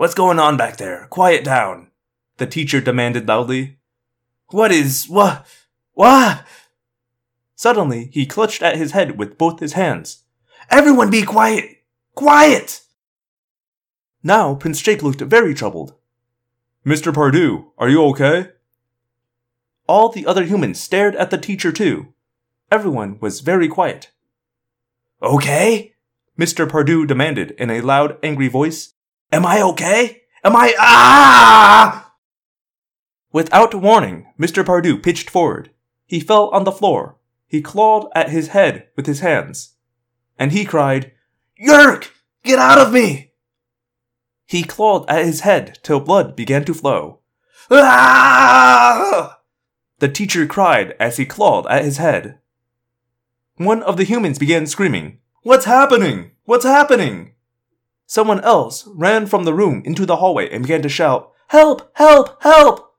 What's 0.02 0.16
going 0.16 0.40
on 0.40 0.58
back 0.58 0.78
there? 0.78 1.06
Quiet 1.12 1.44
down, 1.44 1.92
the 2.38 2.48
teacher 2.48 2.82
demanded 2.82 3.28
loudly. 3.28 3.78
What 4.48 4.72
is. 4.72 5.08
what? 5.08 5.46
what? 5.94 6.44
Suddenly, 7.54 8.10
he 8.12 8.26
clutched 8.26 8.64
at 8.64 8.78
his 8.78 8.94
head 8.94 9.20
with 9.20 9.38
both 9.38 9.60
his 9.60 9.74
hands. 9.74 10.24
Everyone 10.72 11.12
be 11.12 11.22
quiet! 11.22 11.84
Quiet! 12.16 12.82
Now 14.24 14.56
Prince 14.56 14.82
Jake 14.82 15.04
looked 15.04 15.22
very 15.22 15.54
troubled. 15.54 15.94
Mr. 16.84 17.14
Pardue, 17.14 17.66
are 17.78 17.88
you 17.90 18.04
okay? 18.06 18.50
All 19.86 20.10
the 20.10 20.26
other 20.26 20.46
humans 20.46 20.80
stared 20.80 21.16
at 21.16 21.30
the 21.30 21.38
teacher 21.38 21.72
too. 21.72 22.12
Everyone 22.72 23.20
was 23.20 23.42
very 23.42 23.68
quiet. 23.68 24.10
Okay? 25.22 25.94
Mr. 26.40 26.68
Pardue 26.68 27.06
demanded 27.06 27.52
in 27.52 27.70
a 27.70 27.82
loud, 27.82 28.18
angry 28.24 28.48
voice. 28.48 28.96
Am 29.32 29.46
I 29.46 29.62
okay? 29.62 30.24
Am 30.44 30.56
I. 30.56 30.74
Ah! 30.78 32.14
Without 33.32 33.74
warning, 33.74 34.28
Mr. 34.40 34.66
Pardue 34.66 34.98
pitched 34.98 35.30
forward. 35.30 35.70
He 36.06 36.20
fell 36.20 36.50
on 36.50 36.66
the 36.66 36.72
floor. 36.72 37.16
He 37.48 37.62
clawed 37.62 38.10
at 38.14 38.30
his 38.30 38.50
head 38.50 38.88
with 38.96 39.06
his 39.06 39.22
hands. 39.22 39.76
And 40.38 40.52
he 40.52 40.66
cried, 40.66 41.14
Yeerk! 41.62 42.10
Get 42.44 42.60
out 42.60 42.78
of 42.78 42.92
me! 42.92 43.32
He 44.46 44.64
clawed 44.64 45.10
at 45.10 45.26
his 45.26 45.42
head 45.42 45.80
till 45.84 46.02
blood 46.02 46.36
began 46.36 46.66
to 46.66 46.74
flow. 46.74 47.20
Ah! 47.70 49.40
The 50.00 50.10
teacher 50.10 50.46
cried 50.46 50.96
as 51.00 51.18
he 51.18 51.26
clawed 51.26 51.68
at 51.68 51.86
his 51.86 51.98
head. 51.98 52.40
One 53.56 53.84
of 53.84 53.96
the 53.96 54.04
humans 54.04 54.40
began 54.40 54.66
screaming, 54.66 55.20
What's 55.44 55.66
happening? 55.66 56.32
What's 56.44 56.66
happening? 56.66 57.34
Someone 58.12 58.42
else 58.42 58.86
ran 58.88 59.26
from 59.26 59.46
the 59.46 59.54
room 59.54 59.82
into 59.86 60.06
the 60.06 60.18
hallway 60.18 60.50
and 60.50 60.64
began 60.64 60.82
to 60.82 60.90
shout, 60.90 61.32
Help! 61.48 61.90
Help! 61.94 62.44
Help! 62.44 62.98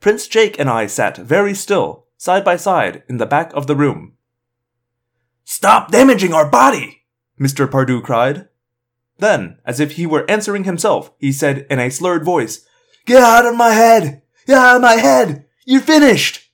Prince 0.00 0.28
Jake 0.28 0.60
and 0.60 0.68
I 0.68 0.86
sat 0.86 1.16
very 1.16 1.54
still, 1.54 2.08
side 2.18 2.44
by 2.44 2.56
side, 2.56 3.04
in 3.08 3.16
the 3.16 3.24
back 3.24 3.54
of 3.54 3.66
the 3.66 3.74
room. 3.74 4.18
Stop 5.46 5.90
damaging 5.90 6.34
our 6.34 6.46
body! 6.46 7.04
Mr. 7.40 7.70
Pardue 7.70 8.02
cried. 8.02 8.48
Then, 9.16 9.60
as 9.64 9.80
if 9.80 9.92
he 9.92 10.04
were 10.04 10.30
answering 10.30 10.64
himself, 10.64 11.10
he 11.16 11.32
said 11.32 11.66
in 11.70 11.78
a 11.78 11.90
slurred 11.90 12.22
voice, 12.22 12.66
Get 13.06 13.22
out 13.22 13.46
of 13.46 13.56
my 13.56 13.70
head! 13.70 14.20
Get 14.46 14.58
out 14.58 14.76
of 14.76 14.82
my 14.82 14.96
head! 14.96 15.46
You're 15.64 15.80
finished! 15.80 16.50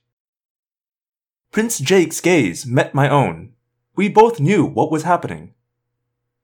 Prince 1.51 1.79
Jake's 1.79 2.21
gaze 2.21 2.65
met 2.65 2.95
my 2.95 3.09
own. 3.09 3.51
We 3.97 4.07
both 4.07 4.39
knew 4.39 4.63
what 4.63 4.93
was 4.93 5.03
happening. 5.03 5.55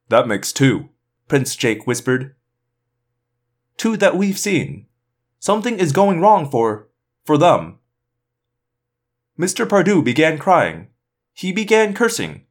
That 0.09 0.27
makes 0.27 0.51
two, 0.51 0.89
Prince 1.27 1.55
Jake 1.55 1.85
whispered. 1.87 2.35
Two 3.77 3.95
that 3.97 4.17
we've 4.17 4.37
seen. 4.37 4.87
Something 5.39 5.79
is 5.79 5.91
going 5.91 6.19
wrong 6.19 6.49
for. 6.49 6.89
for 7.23 7.37
them. 7.37 7.77
Mr. 9.39 9.69
Pardue 9.69 10.01
began 10.01 10.37
crying. 10.37 10.87
He 11.33 11.53
began 11.53 11.93
cursing. 11.93 12.45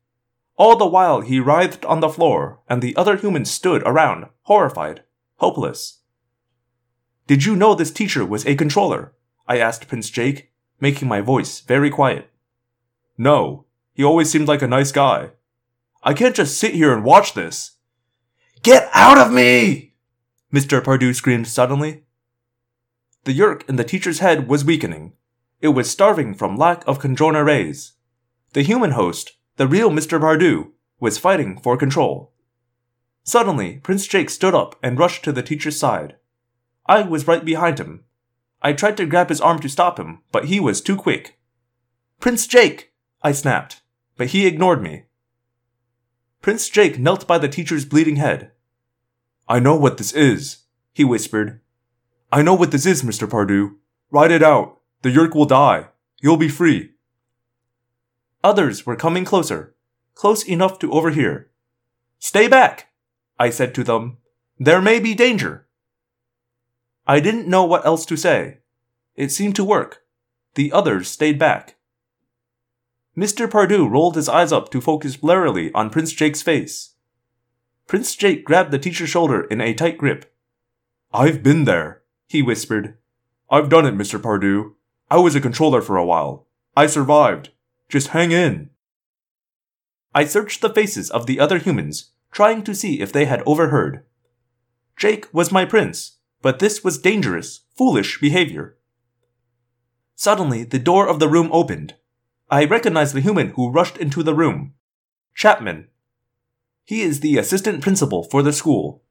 All 0.56 0.76
the 0.76 0.86
while 0.86 1.20
he 1.20 1.38
writhed 1.38 1.84
on 1.84 2.00
the 2.00 2.08
floor, 2.08 2.60
and 2.68 2.80
the 2.80 2.96
other 2.96 3.16
humans 3.16 3.50
stood 3.50 3.82
around, 3.84 4.26
horrified, 4.42 5.02
hopeless. 5.36 6.00
Did 7.26 7.44
you 7.44 7.54
know 7.54 7.74
this 7.74 7.90
teacher 7.90 8.24
was 8.24 8.46
a 8.46 8.54
controller? 8.54 9.12
I 9.46 9.58
asked 9.58 9.88
Prince 9.88 10.08
Jake, 10.08 10.52
making 10.80 11.08
my 11.08 11.20
voice 11.20 11.60
very 11.60 11.90
quiet. 11.90 12.30
No, 13.18 13.66
he 13.92 14.02
always 14.02 14.30
seemed 14.30 14.48
like 14.48 14.62
a 14.62 14.68
nice 14.68 14.92
guy. 14.92 15.32
I 16.08 16.14
can't 16.14 16.34
just 16.34 16.56
sit 16.56 16.72
here 16.72 16.94
and 16.94 17.04
watch 17.04 17.34
this. 17.34 17.72
Get 18.62 18.88
out 18.94 19.18
of 19.18 19.30
me! 19.30 19.92
Mr. 20.50 20.82
Pardue 20.82 21.12
screamed 21.12 21.46
suddenly. 21.46 22.04
The 23.24 23.34
yeerk 23.34 23.68
in 23.68 23.76
the 23.76 23.84
teacher's 23.84 24.20
head 24.20 24.48
was 24.48 24.64
weakening. 24.64 25.12
It 25.60 25.68
was 25.68 25.90
starving 25.90 26.32
from 26.32 26.56
lack 26.56 26.82
of 26.88 26.98
Kandrona 26.98 27.44
rays. 27.44 27.92
The 28.54 28.62
human 28.62 28.92
host, 28.92 29.32
the 29.56 29.68
real 29.68 29.90
Mr. 29.90 30.18
Pardue, 30.18 30.72
was 30.98 31.18
fighting 31.18 31.60
for 31.60 31.76
control. 31.76 32.32
Suddenly, 33.22 33.76
Prince 33.80 34.06
Jake 34.06 34.30
stood 34.30 34.54
up 34.54 34.76
and 34.82 34.98
rushed 34.98 35.22
to 35.24 35.32
the 35.32 35.42
teacher's 35.42 35.78
side. 35.78 36.16
I 36.86 37.02
was 37.02 37.28
right 37.28 37.44
behind 37.44 37.78
him. 37.78 38.04
I 38.62 38.72
tried 38.72 38.96
to 38.96 39.04
grab 39.04 39.28
his 39.28 39.42
arm 39.42 39.58
to 39.58 39.68
stop 39.68 40.00
him, 40.00 40.22
but 40.32 40.46
he 40.46 40.58
was 40.58 40.80
too 40.80 40.96
quick. 40.96 41.38
Prince 42.18 42.46
Jake! 42.46 42.94
I 43.20 43.32
snapped, 43.32 43.82
but 44.16 44.28
he 44.28 44.46
ignored 44.46 44.82
me. 44.82 45.04
Prince 46.40 46.68
Jake 46.68 46.98
knelt 46.98 47.26
by 47.26 47.38
the 47.38 47.48
teacher's 47.48 47.84
bleeding 47.84 48.16
head. 48.16 48.52
I 49.48 49.58
know 49.58 49.76
what 49.76 49.98
this 49.98 50.12
is, 50.12 50.64
he 50.92 51.04
whispered. 51.04 51.60
I 52.30 52.42
know 52.42 52.54
what 52.54 52.70
this 52.70 52.86
is, 52.86 53.02
Mr. 53.02 53.28
Pardue. 53.28 53.76
Ride 54.10 54.30
it 54.30 54.42
out. 54.42 54.78
The 55.02 55.10
yeerk 55.10 55.34
will 55.34 55.46
die. 55.46 55.88
You'll 56.20 56.36
be 56.36 56.48
free. 56.48 56.90
Others 58.44 58.86
were 58.86 58.96
coming 58.96 59.24
closer, 59.24 59.74
close 60.14 60.42
enough 60.44 60.78
to 60.80 60.92
overhear. 60.92 61.50
Stay 62.18 62.48
back, 62.48 62.88
I 63.38 63.50
said 63.50 63.74
to 63.74 63.84
them. 63.84 64.18
There 64.58 64.80
may 64.80 65.00
be 65.00 65.14
danger. 65.14 65.66
I 67.06 67.20
didn't 67.20 67.48
know 67.48 67.64
what 67.64 67.86
else 67.86 68.04
to 68.06 68.16
say. 68.16 68.58
It 69.16 69.32
seemed 69.32 69.56
to 69.56 69.64
work. 69.64 70.02
The 70.54 70.72
others 70.72 71.08
stayed 71.08 71.38
back. 71.38 71.76
Mr. 73.18 73.50
Pardue 73.50 73.88
rolled 73.88 74.14
his 74.14 74.28
eyes 74.28 74.52
up 74.52 74.70
to 74.70 74.80
focus 74.80 75.16
blurrily 75.16 75.72
on 75.74 75.90
Prince 75.90 76.12
Jake's 76.12 76.40
face. 76.40 76.94
Prince 77.88 78.14
Jake 78.14 78.44
grabbed 78.44 78.70
the 78.70 78.78
teacher's 78.78 79.08
shoulder 79.08 79.42
in 79.46 79.60
a 79.60 79.74
tight 79.74 79.98
grip. 79.98 80.32
I've 81.12 81.42
been 81.42 81.64
there, 81.64 82.02
he 82.28 82.42
whispered. 82.42 82.96
I've 83.50 83.70
done 83.70 83.86
it, 83.86 83.96
Mr. 83.96 84.22
Pardue. 84.22 84.76
I 85.10 85.16
was 85.16 85.34
a 85.34 85.40
controller 85.40 85.82
for 85.82 85.96
a 85.96 86.04
while. 86.04 86.46
I 86.76 86.86
survived. 86.86 87.50
Just 87.88 88.08
hang 88.08 88.30
in. 88.30 88.70
I 90.14 90.24
searched 90.24 90.60
the 90.60 90.72
faces 90.72 91.10
of 91.10 91.26
the 91.26 91.40
other 91.40 91.58
humans, 91.58 92.12
trying 92.30 92.62
to 92.62 92.74
see 92.74 93.00
if 93.00 93.12
they 93.12 93.24
had 93.24 93.42
overheard. 93.44 94.04
Jake 94.96 95.26
was 95.34 95.50
my 95.50 95.64
prince, 95.64 96.18
but 96.40 96.60
this 96.60 96.84
was 96.84 96.98
dangerous, 96.98 97.62
foolish 97.76 98.20
behavior. 98.20 98.76
Suddenly, 100.14 100.62
the 100.62 100.78
door 100.78 101.08
of 101.08 101.18
the 101.18 101.28
room 101.28 101.48
opened. 101.50 101.94
I 102.50 102.64
recognize 102.64 103.12
the 103.12 103.20
human 103.20 103.50
who 103.50 103.70
rushed 103.70 103.98
into 103.98 104.22
the 104.22 104.34
room. 104.34 104.74
Chapman. 105.34 105.88
He 106.84 107.02
is 107.02 107.20
the 107.20 107.36
assistant 107.36 107.82
principal 107.82 108.24
for 108.24 108.42
the 108.42 108.52
school. 108.52 109.02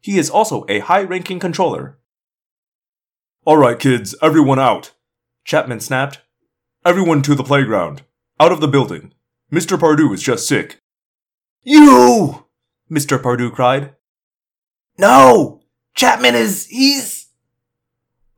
He 0.00 0.18
is 0.18 0.30
also 0.30 0.64
a 0.68 0.78
high 0.78 1.02
ranking 1.02 1.38
controller. 1.38 1.98
Alright, 3.46 3.78
kids, 3.78 4.14
everyone 4.22 4.58
out, 4.58 4.92
Chapman 5.44 5.80
snapped. 5.80 6.22
Everyone 6.84 7.22
to 7.22 7.34
the 7.34 7.44
playground. 7.44 8.02
Out 8.40 8.52
of 8.52 8.60
the 8.60 8.68
building. 8.68 9.12
Mr. 9.52 9.78
Pardue 9.78 10.12
is 10.12 10.22
just 10.22 10.48
sick. 10.48 10.80
You! 11.62 12.46
Mr. 12.90 13.22
Pardue 13.22 13.50
cried. 13.50 13.94
No! 14.96 15.62
Chapman 15.94 16.34
is. 16.34 16.66
he's. 16.66 17.28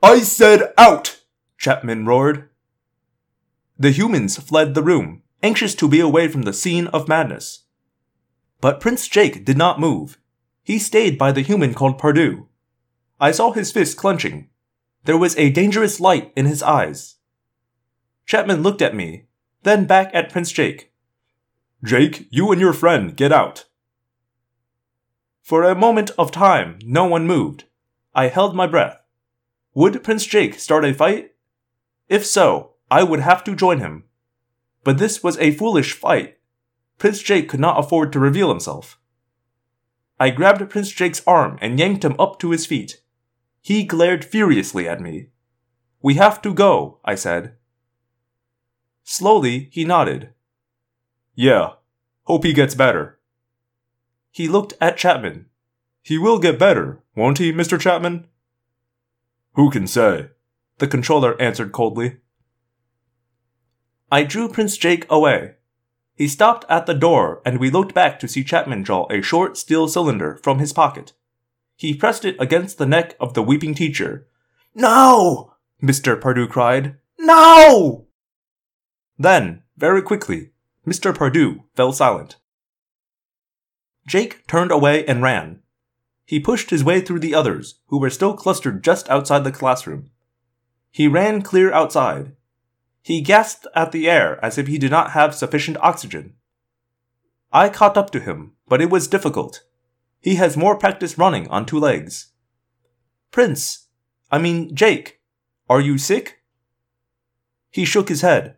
I 0.02 0.20
said 0.20 0.72
out! 0.76 1.20
Chapman 1.58 2.06
roared. 2.06 2.49
The 3.80 3.92
humans 3.92 4.36
fled 4.36 4.74
the 4.74 4.82
room, 4.82 5.22
anxious 5.42 5.74
to 5.76 5.88
be 5.88 6.00
away 6.00 6.28
from 6.28 6.42
the 6.42 6.52
scene 6.52 6.88
of 6.88 7.08
madness. 7.08 7.64
But 8.60 8.78
Prince 8.78 9.08
Jake 9.08 9.46
did 9.46 9.56
not 9.56 9.80
move. 9.80 10.18
He 10.62 10.78
stayed 10.78 11.16
by 11.16 11.32
the 11.32 11.40
human 11.40 11.72
called 11.72 11.96
Pardue. 11.96 12.46
I 13.18 13.30
saw 13.30 13.52
his 13.52 13.72
fist 13.72 13.96
clenching. 13.96 14.50
There 15.04 15.16
was 15.16 15.34
a 15.38 15.48
dangerous 15.48 15.98
light 15.98 16.30
in 16.36 16.44
his 16.44 16.62
eyes. 16.62 17.16
Chapman 18.26 18.62
looked 18.62 18.82
at 18.82 18.94
me, 18.94 19.28
then 19.62 19.86
back 19.86 20.10
at 20.12 20.30
Prince 20.30 20.52
Jake. 20.52 20.92
Jake, 21.82 22.26
you 22.28 22.52
and 22.52 22.60
your 22.60 22.74
friend 22.74 23.16
get 23.16 23.32
out. 23.32 23.64
For 25.40 25.64
a 25.64 25.74
moment 25.74 26.10
of 26.18 26.30
time, 26.30 26.78
no 26.84 27.06
one 27.06 27.26
moved. 27.26 27.64
I 28.14 28.28
held 28.28 28.54
my 28.54 28.66
breath. 28.66 29.00
Would 29.72 30.04
Prince 30.04 30.26
Jake 30.26 30.60
start 30.60 30.84
a 30.84 30.92
fight? 30.92 31.32
If 32.10 32.26
so, 32.26 32.74
I 32.90 33.02
would 33.02 33.20
have 33.20 33.44
to 33.44 33.54
join 33.54 33.78
him. 33.78 34.04
But 34.82 34.98
this 34.98 35.22
was 35.22 35.38
a 35.38 35.52
foolish 35.52 35.92
fight. 35.92 36.38
Prince 36.98 37.22
Jake 37.22 37.48
could 37.48 37.60
not 37.60 37.78
afford 37.78 38.12
to 38.12 38.18
reveal 38.18 38.48
himself. 38.48 38.98
I 40.18 40.30
grabbed 40.30 40.68
Prince 40.68 40.90
Jake's 40.90 41.22
arm 41.26 41.58
and 41.62 41.78
yanked 41.78 42.04
him 42.04 42.16
up 42.18 42.38
to 42.40 42.50
his 42.50 42.66
feet. 42.66 43.00
He 43.62 43.84
glared 43.84 44.24
furiously 44.24 44.88
at 44.88 45.00
me. 45.00 45.28
We 46.02 46.14
have 46.14 46.42
to 46.42 46.52
go, 46.52 46.98
I 47.04 47.14
said. 47.14 47.54
Slowly, 49.04 49.68
he 49.72 49.84
nodded. 49.84 50.30
Yeah, 51.34 51.74
hope 52.24 52.44
he 52.44 52.52
gets 52.52 52.74
better. 52.74 53.18
He 54.30 54.48
looked 54.48 54.74
at 54.80 54.96
Chapman. 54.96 55.46
He 56.02 56.18
will 56.18 56.38
get 56.38 56.58
better, 56.58 57.02
won't 57.14 57.38
he, 57.38 57.52
Mr. 57.52 57.78
Chapman? 57.78 58.26
Who 59.54 59.70
can 59.70 59.86
say? 59.86 60.28
The 60.78 60.86
controller 60.86 61.40
answered 61.40 61.72
coldly. 61.72 62.18
I 64.10 64.24
drew 64.24 64.48
Prince 64.48 64.76
Jake 64.76 65.06
away. 65.08 65.54
He 66.16 66.26
stopped 66.28 66.64
at 66.68 66.86
the 66.86 66.94
door, 66.94 67.40
and 67.44 67.58
we 67.58 67.70
looked 67.70 67.94
back 67.94 68.18
to 68.20 68.28
see 68.28 68.44
Chapman 68.44 68.82
draw 68.82 69.06
a 69.08 69.22
short 69.22 69.56
steel 69.56 69.88
cylinder 69.88 70.38
from 70.42 70.58
his 70.58 70.72
pocket. 70.72 71.12
He 71.76 71.94
pressed 71.94 72.24
it 72.24 72.36
against 72.38 72.76
the 72.76 72.86
neck 72.86 73.14
of 73.20 73.34
the 73.34 73.42
weeping 73.42 73.74
teacher. 73.74 74.26
No! 74.74 75.54
Mr. 75.82 76.20
Pardue 76.20 76.46
cried. 76.46 76.96
No! 77.18 78.06
Then, 79.18 79.62
very 79.76 80.02
quickly, 80.02 80.50
Mr. 80.86 81.16
Pardue 81.16 81.62
fell 81.74 81.92
silent. 81.92 82.36
Jake 84.06 84.46
turned 84.46 84.72
away 84.72 85.06
and 85.06 85.22
ran. 85.22 85.60
He 86.26 86.40
pushed 86.40 86.70
his 86.70 86.84
way 86.84 87.00
through 87.00 87.20
the 87.20 87.34
others, 87.34 87.76
who 87.86 87.98
were 87.98 88.10
still 88.10 88.34
clustered 88.34 88.84
just 88.84 89.08
outside 89.08 89.44
the 89.44 89.52
classroom. 89.52 90.10
He 90.90 91.08
ran 91.08 91.42
clear 91.42 91.72
outside. 91.72 92.32
He 93.02 93.20
gasped 93.20 93.66
at 93.74 93.92
the 93.92 94.08
air 94.08 94.42
as 94.44 94.58
if 94.58 94.66
he 94.66 94.78
did 94.78 94.90
not 94.90 95.12
have 95.12 95.34
sufficient 95.34 95.78
oxygen. 95.80 96.34
I 97.52 97.68
caught 97.68 97.96
up 97.96 98.10
to 98.10 98.20
him, 98.20 98.52
but 98.68 98.80
it 98.80 98.90
was 98.90 99.08
difficult. 99.08 99.62
He 100.20 100.34
has 100.36 100.56
more 100.56 100.76
practice 100.76 101.18
running 101.18 101.48
on 101.48 101.66
two 101.66 101.78
legs. 101.78 102.32
Prince, 103.30 103.86
I 104.30 104.38
mean, 104.38 104.74
Jake, 104.74 105.20
are 105.68 105.80
you 105.80 105.98
sick? 105.98 106.42
He 107.70 107.84
shook 107.84 108.08
his 108.08 108.20
head. 108.20 108.56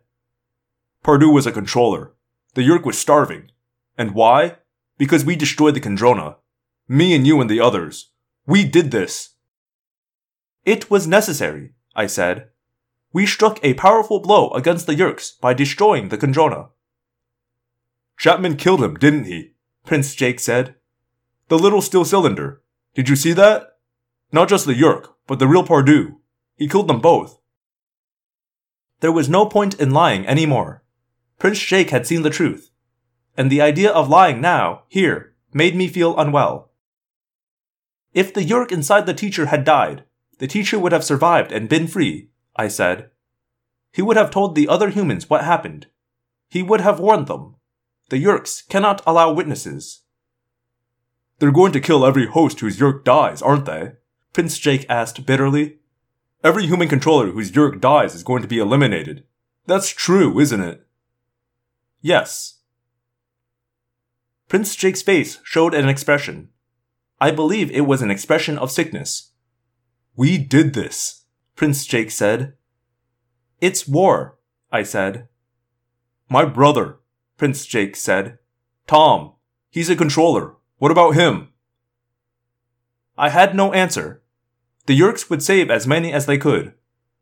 Pardue 1.03 1.29
was 1.29 1.45
a 1.45 1.51
controller. 1.51 2.13
The 2.53 2.61
Yeerk 2.61 2.85
was 2.85 2.97
starving. 2.97 3.51
And 3.97 4.13
why? 4.13 4.57
Because 4.97 5.25
we 5.25 5.35
destroyed 5.35 5.75
the 5.75 5.81
Kandrona. 5.81 6.35
Me 6.87 7.15
and 7.15 7.25
you 7.25 7.39
and 7.39 7.49
the 7.49 7.59
others. 7.59 8.11
We 8.45 8.65
did 8.65 8.91
this. 8.91 9.35
It 10.65 10.89
was 10.89 11.07
necessary, 11.07 11.73
I 11.95 12.07
said. 12.07 12.49
We 13.13 13.27
struck 13.27 13.59
a 13.63 13.75
powerful 13.75 14.19
blow 14.19 14.49
against 14.49 14.87
the 14.87 14.95
Yeerks 14.95 15.39
by 15.39 15.53
destroying 15.53 16.09
the 16.09 16.17
Kandrona. 16.17 16.69
Chapman 18.17 18.57
killed 18.57 18.83
him, 18.83 18.95
didn't 18.95 19.25
he? 19.25 19.53
Prince 19.85 20.15
Jake 20.15 20.39
said. 20.39 20.75
The 21.47 21.59
little 21.59 21.81
steel 21.81 22.05
cylinder. 22.05 22.63
Did 22.95 23.09
you 23.09 23.15
see 23.15 23.33
that? 23.33 23.77
Not 24.31 24.49
just 24.49 24.65
the 24.65 24.73
Yeerk, 24.73 25.09
but 25.27 25.37
the 25.37 25.47
real 25.47 25.63
Pardue. 25.63 26.15
He 26.55 26.67
killed 26.67 26.87
them 26.87 27.01
both. 27.01 27.39
There 29.01 29.11
was 29.11 29.29
no 29.29 29.45
point 29.45 29.79
in 29.79 29.91
lying 29.91 30.25
any 30.25 30.47
more. 30.47 30.83
Prince 31.37 31.59
Jake 31.59 31.91
had 31.91 32.07
seen 32.07 32.23
the 32.23 32.29
truth, 32.29 32.71
and 33.37 33.51
the 33.51 33.61
idea 33.61 33.91
of 33.91 34.09
lying 34.09 34.41
now, 34.41 34.83
here, 34.87 35.35
made 35.53 35.75
me 35.75 35.87
feel 35.87 36.17
unwell. 36.17 36.71
If 38.13 38.33
the 38.33 38.43
Yeerk 38.43 38.71
inside 38.71 39.05
the 39.05 39.13
teacher 39.13 39.47
had 39.47 39.63
died, 39.63 40.05
the 40.39 40.47
teacher 40.47 40.79
would 40.79 40.91
have 40.91 41.03
survived 41.03 41.51
and 41.51 41.69
been 41.69 41.87
free, 41.87 42.29
I 42.55 42.67
said. 42.67 43.09
He 43.91 44.01
would 44.01 44.17
have 44.17 44.31
told 44.31 44.55
the 44.55 44.67
other 44.67 44.89
humans 44.89 45.29
what 45.29 45.43
happened. 45.43 45.87
He 46.49 46.63
would 46.63 46.81
have 46.81 46.99
warned 46.99 47.27
them. 47.27 47.55
The 48.09 48.23
Yeerks 48.23 48.67
cannot 48.67 49.01
allow 49.05 49.31
witnesses. 49.31 50.01
They're 51.39 51.51
going 51.51 51.71
to 51.73 51.79
kill 51.79 52.05
every 52.05 52.27
host 52.27 52.59
whose 52.59 52.79
Yeerk 52.79 53.03
dies, 53.03 53.41
aren't 53.41 53.65
they? 53.65 53.93
Prince 54.33 54.57
Jake 54.57 54.85
asked 54.89 55.25
bitterly. 55.25 55.77
Every 56.43 56.65
human 56.65 56.87
controller 56.87 57.31
whose 57.31 57.51
Yeerk 57.51 57.79
dies 57.79 58.15
is 58.15 58.23
going 58.23 58.41
to 58.41 58.47
be 58.47 58.59
eliminated. 58.59 59.23
That's 59.65 59.89
true, 59.89 60.39
isn't 60.39 60.61
it? 60.61 60.85
Yes. 62.01 62.59
Prince 64.49 64.75
Jake's 64.75 65.01
face 65.01 65.39
showed 65.43 65.73
an 65.73 65.87
expression. 65.87 66.49
I 67.19 67.31
believe 67.31 67.71
it 67.71 67.87
was 67.87 68.01
an 68.01 68.11
expression 68.11 68.57
of 68.57 68.71
sickness. 68.71 69.31
We 70.15 70.37
did 70.37 70.73
this, 70.73 71.22
Prince 71.55 71.85
Jake 71.85 72.11
said. 72.11 72.53
It's 73.61 73.87
war, 73.87 74.37
I 74.71 74.83
said. 74.83 75.27
My 76.29 76.45
brother, 76.45 76.99
Prince 77.37 77.65
Jake 77.65 77.95
said. 77.95 78.39
Tom, 78.87 79.33
he's 79.69 79.89
a 79.89 79.95
controller. 79.95 80.55
What 80.77 80.91
about 80.91 81.15
him? 81.15 81.49
I 83.17 83.29
had 83.29 83.55
no 83.55 83.71
answer. 83.73 84.23
The 84.85 84.99
Yeerks 84.99 85.29
would 85.29 85.43
save 85.43 85.69
as 85.69 85.87
many 85.87 86.11
as 86.11 86.25
they 86.25 86.37
could, 86.37 86.73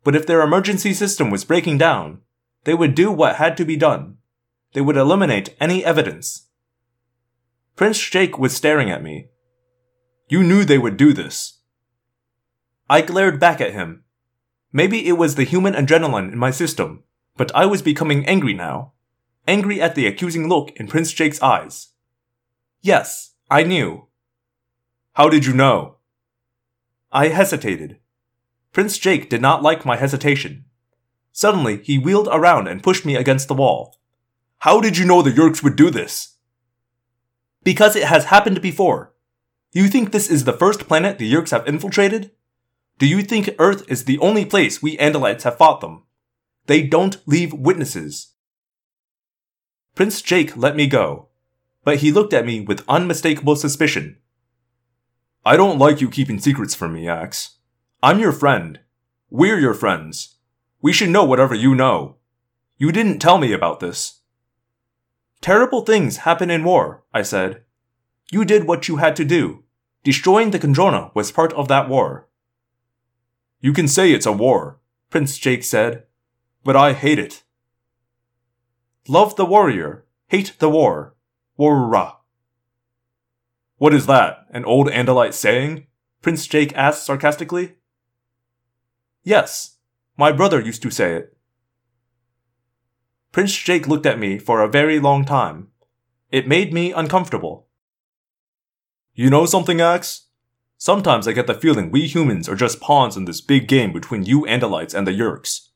but 0.03 0.15
if 0.15 0.25
their 0.25 0.41
emergency 0.41 0.93
system 0.93 1.29
was 1.29 1.45
breaking 1.45 1.77
down, 1.77 2.21
they 2.63 2.73
would 2.73 2.95
do 2.95 3.11
what 3.11 3.35
had 3.35 3.57
to 3.57 3.65
be 3.65 3.75
done. 3.75 4.17
They 4.73 4.81
would 4.81 4.97
eliminate 4.97 5.55
any 5.59 5.83
evidence. 5.83 6.47
Prince 7.75 7.99
Jake 7.99 8.39
was 8.39 8.55
staring 8.55 8.89
at 8.89 9.03
me. 9.03 9.27
You 10.29 10.43
knew 10.43 10.63
they 10.63 10.77
would 10.77 10.97
do 10.97 11.13
this. 11.13 11.59
I 12.89 13.01
glared 13.01 13.39
back 13.39 13.59
at 13.59 13.73
him. 13.73 14.03
Maybe 14.73 15.07
it 15.07 15.13
was 15.13 15.35
the 15.35 15.43
human 15.43 15.73
adrenaline 15.73 16.31
in 16.31 16.37
my 16.37 16.51
system, 16.51 17.03
but 17.35 17.53
I 17.55 17.65
was 17.65 17.81
becoming 17.81 18.25
angry 18.25 18.53
now. 18.53 18.93
Angry 19.47 19.81
at 19.81 19.95
the 19.95 20.07
accusing 20.07 20.47
look 20.47 20.71
in 20.77 20.87
Prince 20.87 21.11
Jake's 21.11 21.41
eyes. 21.41 21.89
Yes, 22.81 23.33
I 23.49 23.63
knew. 23.63 24.07
How 25.13 25.29
did 25.29 25.45
you 25.45 25.53
know? 25.53 25.97
I 27.11 27.27
hesitated. 27.27 27.97
Prince 28.71 28.97
Jake 28.97 29.29
did 29.29 29.41
not 29.41 29.61
like 29.61 29.85
my 29.85 29.97
hesitation. 29.97 30.65
Suddenly, 31.33 31.81
he 31.83 31.97
wheeled 31.97 32.29
around 32.31 32.67
and 32.67 32.83
pushed 32.83 33.05
me 33.05 33.15
against 33.15 33.47
the 33.47 33.53
wall. 33.53 33.97
How 34.59 34.79
did 34.79 34.97
you 34.97 35.05
know 35.05 35.21
the 35.21 35.31
Yeerks 35.31 35.63
would 35.63 35.75
do 35.75 35.89
this? 35.89 36.37
Because 37.63 37.95
it 37.95 38.03
has 38.03 38.25
happened 38.25 38.61
before. 38.61 39.13
You 39.73 39.87
think 39.87 40.11
this 40.11 40.29
is 40.29 40.45
the 40.45 40.53
first 40.53 40.87
planet 40.87 41.17
the 41.17 41.31
Yeerks 41.31 41.51
have 41.51 41.67
infiltrated? 41.67 42.31
Do 43.01 43.07
you 43.07 43.23
think 43.23 43.55
Earth 43.57 43.83
is 43.91 44.05
the 44.05 44.19
only 44.19 44.45
place 44.45 44.79
we 44.79 44.95
Andalites 44.97 45.41
have 45.41 45.57
fought 45.57 45.81
them? 45.81 46.03
They 46.67 46.83
don't 46.83 47.17
leave 47.25 47.51
witnesses. 47.51 48.33
Prince 49.95 50.21
Jake 50.21 50.55
let 50.55 50.75
me 50.75 50.85
go, 50.85 51.29
but 51.83 51.97
he 51.97 52.11
looked 52.11 52.31
at 52.31 52.45
me 52.45 52.59
with 52.61 52.87
unmistakable 52.87 53.55
suspicion. 53.55 54.17
I 55.43 55.57
don't 55.57 55.79
like 55.79 55.99
you 55.99 56.11
keeping 56.11 56.37
secrets 56.37 56.75
from 56.75 56.93
me, 56.93 57.07
Ax. 57.07 57.57
I'm 58.03 58.19
your 58.19 58.31
friend. 58.31 58.79
We're 59.31 59.57
your 59.57 59.73
friends. 59.73 60.35
We 60.79 60.93
should 60.93 61.09
know 61.09 61.25
whatever 61.25 61.55
you 61.55 61.73
know. 61.73 62.17
You 62.77 62.91
didn't 62.91 63.17
tell 63.17 63.39
me 63.39 63.51
about 63.51 63.79
this. 63.79 64.19
Terrible 65.41 65.81
things 65.81 66.17
happen 66.17 66.51
in 66.51 66.63
war, 66.63 67.03
I 67.15 67.23
said. 67.23 67.63
You 68.31 68.45
did 68.45 68.67
what 68.67 68.87
you 68.87 68.97
had 68.97 69.15
to 69.15 69.25
do. 69.25 69.63
Destroying 70.03 70.51
the 70.51 70.59
Kandrona 70.59 71.09
was 71.15 71.31
part 71.31 71.51
of 71.53 71.67
that 71.67 71.89
war. 71.89 72.27
You 73.61 73.73
can 73.73 73.87
say 73.87 74.11
it's 74.11 74.25
a 74.25 74.31
war, 74.31 74.79
Prince 75.11 75.37
Jake 75.37 75.63
said, 75.63 76.03
but 76.63 76.75
I 76.75 76.93
hate 76.93 77.19
it. 77.19 77.43
Love 79.07 79.35
the 79.35 79.45
warrior, 79.45 80.05
hate 80.27 80.53
the 80.59 80.69
war. 80.69 81.15
Warra. 81.57 82.15
What 83.77 83.93
is 83.93 84.07
that, 84.07 84.47
an 84.49 84.65
old 84.65 84.87
Andalite 84.87 85.33
saying? 85.33 85.85
Prince 86.23 86.47
Jake 86.47 86.75
asked 86.75 87.05
sarcastically. 87.05 87.75
Yes, 89.23 89.77
my 90.17 90.31
brother 90.31 90.59
used 90.59 90.81
to 90.81 90.89
say 90.89 91.13
it. 91.13 91.37
Prince 93.31 93.55
Jake 93.55 93.87
looked 93.87 94.07
at 94.07 94.19
me 94.19 94.39
for 94.39 94.61
a 94.61 94.67
very 94.67 94.99
long 94.99 95.23
time. 95.23 95.67
It 96.31 96.47
made 96.47 96.73
me 96.73 96.91
uncomfortable. 96.91 97.67
You 99.13 99.29
know 99.29 99.45
something, 99.45 99.81
Ax? 99.81 100.27
Sometimes 100.83 101.27
I 101.27 101.33
get 101.33 101.45
the 101.45 101.53
feeling 101.53 101.91
we 101.91 102.07
humans 102.07 102.49
are 102.49 102.55
just 102.55 102.81
pawns 102.81 103.15
in 103.15 103.25
this 103.25 103.39
big 103.39 103.67
game 103.67 103.93
between 103.93 104.23
you 104.23 104.47
Andalites 104.47 104.95
and 104.95 105.05
the 105.05 105.11
Yeerks. 105.11 105.67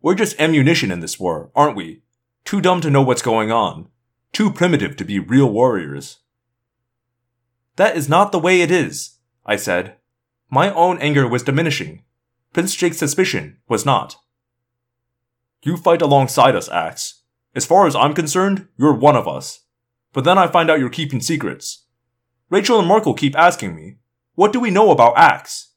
We're 0.00 0.14
just 0.14 0.40
ammunition 0.40 0.90
in 0.90 1.00
this 1.00 1.20
war, 1.20 1.50
aren't 1.54 1.76
we? 1.76 2.00
Too 2.46 2.62
dumb 2.62 2.80
to 2.80 2.88
know 2.88 3.02
what's 3.02 3.20
going 3.20 3.52
on. 3.52 3.88
Too 4.32 4.50
primitive 4.50 4.96
to 4.96 5.04
be 5.04 5.18
real 5.18 5.52
warriors. 5.52 6.20
That 7.76 7.94
is 7.94 8.08
not 8.08 8.32
the 8.32 8.38
way 8.38 8.62
it 8.62 8.70
is, 8.70 9.18
I 9.44 9.56
said. 9.56 9.96
My 10.48 10.72
own 10.72 10.96
anger 10.98 11.28
was 11.28 11.42
diminishing. 11.42 12.02
Prince 12.54 12.74
Jake's 12.74 12.96
suspicion 12.96 13.58
was 13.68 13.84
not. 13.84 14.16
You 15.62 15.76
fight 15.76 16.00
alongside 16.00 16.56
us, 16.56 16.70
Ax. 16.70 17.20
As 17.54 17.66
far 17.66 17.86
as 17.86 17.94
I'm 17.94 18.14
concerned, 18.14 18.68
you're 18.78 18.94
one 18.94 19.14
of 19.14 19.28
us. 19.28 19.64
But 20.14 20.24
then 20.24 20.38
I 20.38 20.46
find 20.46 20.70
out 20.70 20.78
you're 20.78 20.88
keeping 20.88 21.20
secrets. 21.20 21.84
Rachel 22.48 22.78
and 22.78 22.88
Marco 22.88 23.12
keep 23.12 23.36
asking 23.36 23.76
me, 23.76 23.98
what 24.34 24.52
do 24.52 24.60
we 24.60 24.70
know 24.70 24.90
about 24.90 25.16
Ax? 25.16 25.70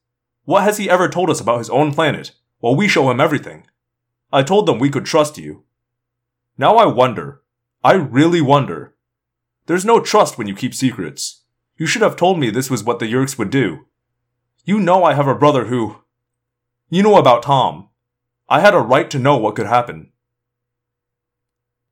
What 0.45 0.63
has 0.63 0.77
he 0.77 0.89
ever 0.89 1.07
told 1.09 1.29
us 1.29 1.39
about 1.39 1.59
his 1.59 1.69
own 1.69 1.93
planet, 1.93 2.31
while 2.59 2.75
we 2.75 2.87
show 2.87 3.11
him 3.11 3.19
everything? 3.19 3.67
I 4.31 4.43
told 4.43 4.65
them 4.65 4.79
we 4.79 4.89
could 4.89 5.05
trust 5.05 5.37
you. 5.37 5.63
Now 6.57 6.77
I 6.77 6.85
wonder. 6.85 7.41
I 7.83 7.93
really 7.93 8.41
wonder. 8.41 8.95
There's 9.67 9.85
no 9.85 9.99
trust 9.99 10.37
when 10.37 10.47
you 10.47 10.55
keep 10.55 10.73
secrets. 10.73 11.43
You 11.77 11.85
should 11.85 12.01
have 12.01 12.15
told 12.15 12.39
me 12.39 12.49
this 12.49 12.69
was 12.69 12.83
what 12.83 12.99
the 12.99 13.05
Yeerks 13.05 13.37
would 13.37 13.49
do. 13.49 13.85
You 14.65 14.79
know 14.79 15.03
I 15.03 15.13
have 15.13 15.27
a 15.27 15.35
brother 15.35 15.65
who. 15.65 15.97
You 16.89 17.03
know 17.03 17.17
about 17.17 17.43
Tom. 17.43 17.89
I 18.49 18.61
had 18.61 18.73
a 18.73 18.79
right 18.79 19.09
to 19.11 19.19
know 19.19 19.37
what 19.37 19.55
could 19.55 19.67
happen. 19.67 20.11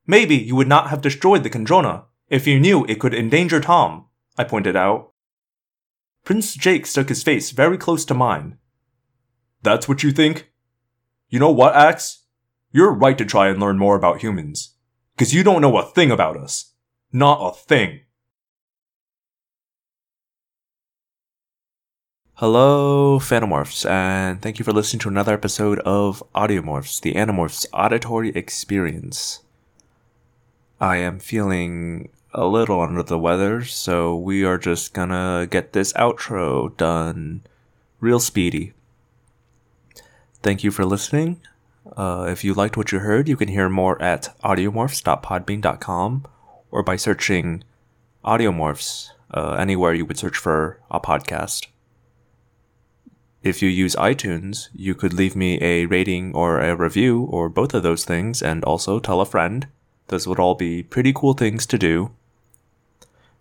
Maybe 0.07 0.35
you 0.35 0.55
would 0.55 0.67
not 0.67 0.89
have 0.89 1.01
destroyed 1.01 1.43
the 1.43 1.49
Kandrona 1.49 2.05
if 2.29 2.47
you 2.47 2.59
knew 2.59 2.85
it 2.85 2.99
could 2.99 3.13
endanger 3.13 3.59
Tom, 3.59 4.05
I 4.37 4.43
pointed 4.43 4.75
out. 4.75 5.11
Prince 6.25 6.55
Jake 6.55 6.87
stuck 6.87 7.09
his 7.09 7.21
face 7.21 7.51
very 7.51 7.77
close 7.77 8.03
to 8.05 8.15
mine. 8.15 8.57
That's 9.61 9.87
what 9.87 10.01
you 10.01 10.11
think? 10.11 10.51
You 11.29 11.39
know 11.39 11.51
what, 11.51 11.75
Ax? 11.75 12.23
You're 12.71 12.91
right 12.91 13.17
to 13.19 13.25
try 13.25 13.47
and 13.47 13.59
learn 13.59 13.77
more 13.77 13.95
about 13.95 14.21
humans. 14.21 14.73
Because 15.15 15.33
you 15.33 15.43
don't 15.43 15.61
know 15.61 15.77
a 15.77 15.85
thing 15.85 16.11
about 16.11 16.35
us. 16.35 16.73
Not 17.13 17.39
a 17.41 17.55
thing. 17.55 18.01
Hello, 22.39 23.17
Phantomorphs, 23.17 23.89
and 23.89 24.41
thank 24.41 24.59
you 24.59 24.65
for 24.65 24.73
listening 24.73 24.99
to 24.99 25.07
another 25.07 25.33
episode 25.33 25.79
of 25.79 26.21
Audiomorphs, 26.35 26.99
the 26.99 27.13
Animorphs 27.13 27.65
auditory 27.71 28.29
experience. 28.31 29.39
I 30.81 30.97
am 30.97 31.19
feeling 31.19 32.09
a 32.35 32.45
little 32.45 32.81
under 32.81 33.01
the 33.01 33.17
weather, 33.17 33.63
so 33.63 34.15
we 34.15 34.43
are 34.43 34.57
just 34.57 34.93
gonna 34.93 35.47
get 35.49 35.73
this 35.73 35.93
outro 35.93 36.75
done 36.75 37.41
real 37.99 38.19
speedy. 38.19 38.73
Thank 40.43 40.63
you 40.63 40.69
for 40.69 40.85
listening. 40.85 41.39
Uh, 41.95 42.27
if 42.29 42.43
you 42.43 42.53
liked 42.53 42.77
what 42.77 42.91
you 42.91 42.99
heard, 42.99 43.29
you 43.29 43.37
can 43.37 43.47
hear 43.47 43.69
more 43.69 43.99
at 44.01 44.35
audiomorphs.podbean.com 44.43 46.25
or 46.71 46.83
by 46.83 46.95
searching 46.95 47.63
Audiomorphs 48.23 49.11
uh, 49.33 49.53
anywhere 49.53 49.93
you 49.93 50.05
would 50.05 50.17
search 50.17 50.37
for 50.37 50.81
a 50.91 50.99
podcast. 50.99 51.67
If 53.43 53.61
you 53.61 53.69
use 53.69 53.95
iTunes, 53.95 54.69
you 54.73 54.93
could 54.95 55.13
leave 55.13 55.35
me 55.35 55.61
a 55.61 55.85
rating 55.85 56.33
or 56.35 56.59
a 56.59 56.75
review 56.75 57.23
or 57.23 57.47
both 57.47 57.73
of 57.73 57.83
those 57.83 58.03
things 58.03 58.41
and 58.41 58.63
also 58.63 58.99
tell 58.99 59.21
a 59.21 59.25
friend. 59.25 59.67
Those 60.07 60.27
would 60.27 60.39
all 60.39 60.55
be 60.55 60.83
pretty 60.83 61.13
cool 61.13 61.33
things 61.33 61.65
to 61.67 61.77
do. 61.77 62.11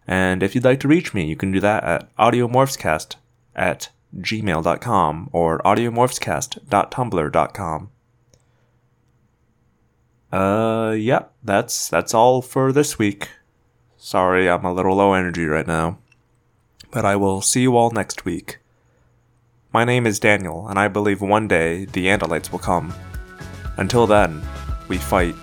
And 0.06 0.42
if 0.42 0.54
you'd 0.54 0.64
like 0.64 0.80
to 0.80 0.88
reach 0.88 1.14
me, 1.14 1.24
you 1.24 1.36
can 1.36 1.52
do 1.52 1.60
that 1.60 1.84
at 1.84 2.14
audiomorphscast 2.16 3.14
at 3.56 3.88
gmail.com 4.16 5.30
or 5.32 5.58
audiomorphscast.tumblr.com. 5.60 7.90
Uh, 10.32 10.94
yeah, 10.98 11.24
that's 11.42 11.88
that's 11.88 12.12
all 12.12 12.42
for 12.42 12.72
this 12.72 12.98
week. 12.98 13.30
Sorry, 13.96 14.50
I'm 14.50 14.64
a 14.64 14.72
little 14.72 14.96
low 14.96 15.14
energy 15.14 15.46
right 15.46 15.66
now. 15.66 15.98
But 16.90 17.04
I 17.04 17.14
will 17.16 17.40
see 17.40 17.62
you 17.62 17.76
all 17.76 17.90
next 17.90 18.24
week. 18.24 18.58
My 19.72 19.84
name 19.84 20.06
is 20.06 20.20
Daniel, 20.20 20.68
and 20.68 20.78
I 20.78 20.88
believe 20.88 21.20
one 21.20 21.48
day 21.48 21.86
the 21.86 22.06
Andalites 22.06 22.52
will 22.52 22.58
come. 22.58 22.94
Until 23.76 24.06
then, 24.06 24.42
we 24.88 24.98
fight 24.98 25.34